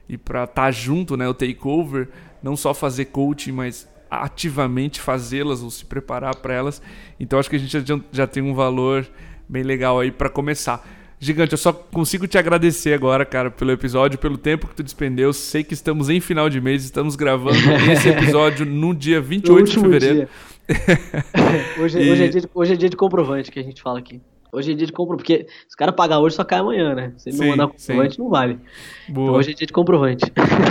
e 0.10 0.18
para 0.18 0.44
estar 0.44 0.64
tá 0.64 0.72
junto, 0.72 1.16
né, 1.16 1.28
o 1.28 1.34
takeover, 1.34 2.10
não 2.42 2.58
só 2.58 2.74
fazer 2.74 3.06
coaching, 3.06 3.54
mas 3.54 3.88
ativamente 4.10 5.00
fazê-las 5.00 5.64
ou 5.64 5.72
se 5.72 5.86
preparar 5.86 6.36
para 6.36 6.54
elas. 6.54 6.82
Então 7.20 7.40
acho 7.40 7.50
que 7.50 7.56
a 7.56 7.60
gente 7.60 7.72
já, 7.80 8.00
já 8.12 8.28
tem 8.28 8.44
um 8.44 8.54
valor 8.54 9.08
bem 9.48 9.64
legal 9.64 10.00
aí 10.00 10.12
para 10.12 10.30
começar. 10.30 10.86
Gigante, 11.24 11.54
eu 11.54 11.58
só 11.58 11.72
consigo 11.72 12.28
te 12.28 12.38
agradecer 12.38 12.94
agora, 12.94 13.24
cara, 13.24 13.50
pelo 13.50 13.72
episódio, 13.72 14.20
pelo 14.20 14.38
tempo 14.38 14.68
que 14.68 14.76
tu 14.76 14.84
despendeu. 14.84 15.32
Sei 15.32 15.64
que 15.64 15.74
estamos 15.74 16.10
em 16.10 16.20
final 16.20 16.50
de 16.50 16.60
mês, 16.60 16.84
estamos 16.84 17.16
gravando 17.16 17.58
esse 17.90 18.10
episódio 18.10 18.66
no 18.66 18.94
dia 18.94 19.22
28 19.22 19.72
de 19.72 19.80
fevereiro. 19.80 20.30
hoje, 21.80 21.98
e... 21.98 22.12
hoje, 22.12 22.24
é 22.26 22.28
dia 22.28 22.42
de, 22.42 22.50
hoje 22.54 22.74
é 22.74 22.76
dia 22.76 22.90
de 22.90 22.98
comprovante 22.98 23.52
que 23.52 23.58
a 23.58 23.64
gente 23.64 23.82
fala 23.82 24.00
aqui. 24.00 24.20
Hoje 24.52 24.74
é 24.74 24.76
dia 24.76 24.86
de 24.86 24.92
comprovante, 24.92 25.24
porque 25.24 25.48
se 25.66 25.74
o 25.74 25.78
cara 25.78 25.94
pagar 25.94 26.20
hoje, 26.20 26.36
só 26.36 26.44
cai 26.44 26.60
amanhã, 26.60 26.94
né? 26.94 27.14
Se 27.16 27.30
ele 27.30 27.38
sim, 27.38 27.44
não 27.44 27.50
mandar 27.52 27.68
comprovante, 27.68 28.16
sim. 28.16 28.22
não 28.22 28.30
vale. 28.30 28.60
Boa. 29.08 29.28
Então 29.28 29.36
hoje 29.36 29.52
é 29.52 29.54
dia 29.54 29.68
de 29.68 29.74
comprovante. 29.74 30.26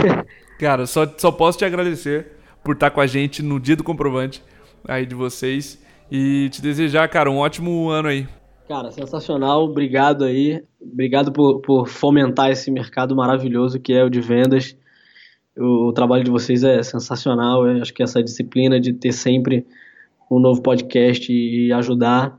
cara, 0.61 0.85
só, 0.85 1.11
só 1.17 1.33
posso 1.33 1.57
te 1.57 1.65
agradecer 1.65 2.27
por 2.63 2.75
estar 2.75 2.91
com 2.91 3.01
a 3.01 3.07
gente 3.07 3.43
no 3.43 3.59
dia 3.59 3.75
do 3.75 3.83
comprovante 3.83 4.43
aí 4.87 5.07
de 5.07 5.15
vocês. 5.15 5.83
E 6.11 6.51
te 6.51 6.61
desejar, 6.61 7.09
cara, 7.09 7.31
um 7.31 7.39
ótimo 7.39 7.89
ano 7.89 8.09
aí. 8.09 8.29
Cara, 8.73 8.91
sensacional. 8.91 9.65
Obrigado 9.65 10.25
aí. 10.25 10.65
Obrigado 10.81 11.31
por, 11.31 11.61
por 11.61 11.87
fomentar 11.87 12.51
esse 12.51 12.71
mercado 12.71 13.15
maravilhoso 13.15 13.79
que 13.79 13.93
é 13.93 14.03
o 14.03 14.09
de 14.09 14.19
vendas. 14.19 14.75
O, 15.55 15.89
o 15.89 15.93
trabalho 15.93 16.25
de 16.25 16.31
vocês 16.31 16.65
é 16.65 16.83
sensacional. 16.83 17.69
Eu 17.69 17.83
acho 17.83 17.93
que 17.93 18.03
essa 18.03 18.23
disciplina 18.23 18.81
de 18.81 18.95
ter 18.95 19.13
sempre 19.13 19.67
um 20.31 20.39
novo 20.39 20.63
podcast 20.63 21.31
e 21.31 21.71
ajudar 21.71 22.39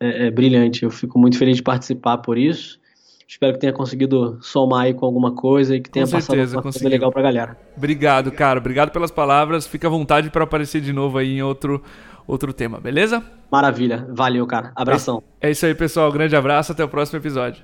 é, 0.00 0.28
é 0.28 0.30
brilhante. 0.30 0.84
Eu 0.84 0.90
fico 0.90 1.18
muito 1.18 1.36
feliz 1.36 1.58
de 1.58 1.62
participar 1.62 2.16
por 2.16 2.38
isso. 2.38 2.80
Espero 3.28 3.52
que 3.52 3.58
tenha 3.58 3.72
conseguido 3.72 4.38
somar 4.40 4.84
aí 4.84 4.94
com 4.94 5.04
alguma 5.04 5.34
coisa 5.34 5.76
e 5.76 5.80
que 5.82 5.90
tenha 5.90 6.06
com 6.06 6.12
passado 6.12 6.36
certeza, 6.36 6.56
uma 6.56 6.62
coisa 6.62 6.88
legal 6.88 7.12
pra 7.12 7.20
galera. 7.20 7.58
Obrigado, 7.76 8.32
cara. 8.32 8.58
Obrigado 8.58 8.90
pelas 8.90 9.10
palavras. 9.10 9.66
Fica 9.66 9.86
à 9.86 9.90
vontade 9.90 10.30
para 10.30 10.44
aparecer 10.44 10.80
de 10.80 10.94
novo 10.94 11.18
aí 11.18 11.36
em 11.36 11.42
outro, 11.42 11.82
outro 12.26 12.52
tema, 12.52 12.80
beleza? 12.80 13.22
Maravilha. 13.50 14.06
Valeu, 14.10 14.46
cara. 14.46 14.72
Abração. 14.74 15.22
É, 15.40 15.48
é 15.48 15.50
isso 15.50 15.64
aí, 15.66 15.74
pessoal. 15.74 16.10
Grande 16.12 16.34
abraço. 16.34 16.72
Até 16.72 16.84
o 16.84 16.88
próximo 16.88 17.18
episódio. 17.18 17.62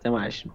Até 0.00 0.10
mais. 0.10 0.44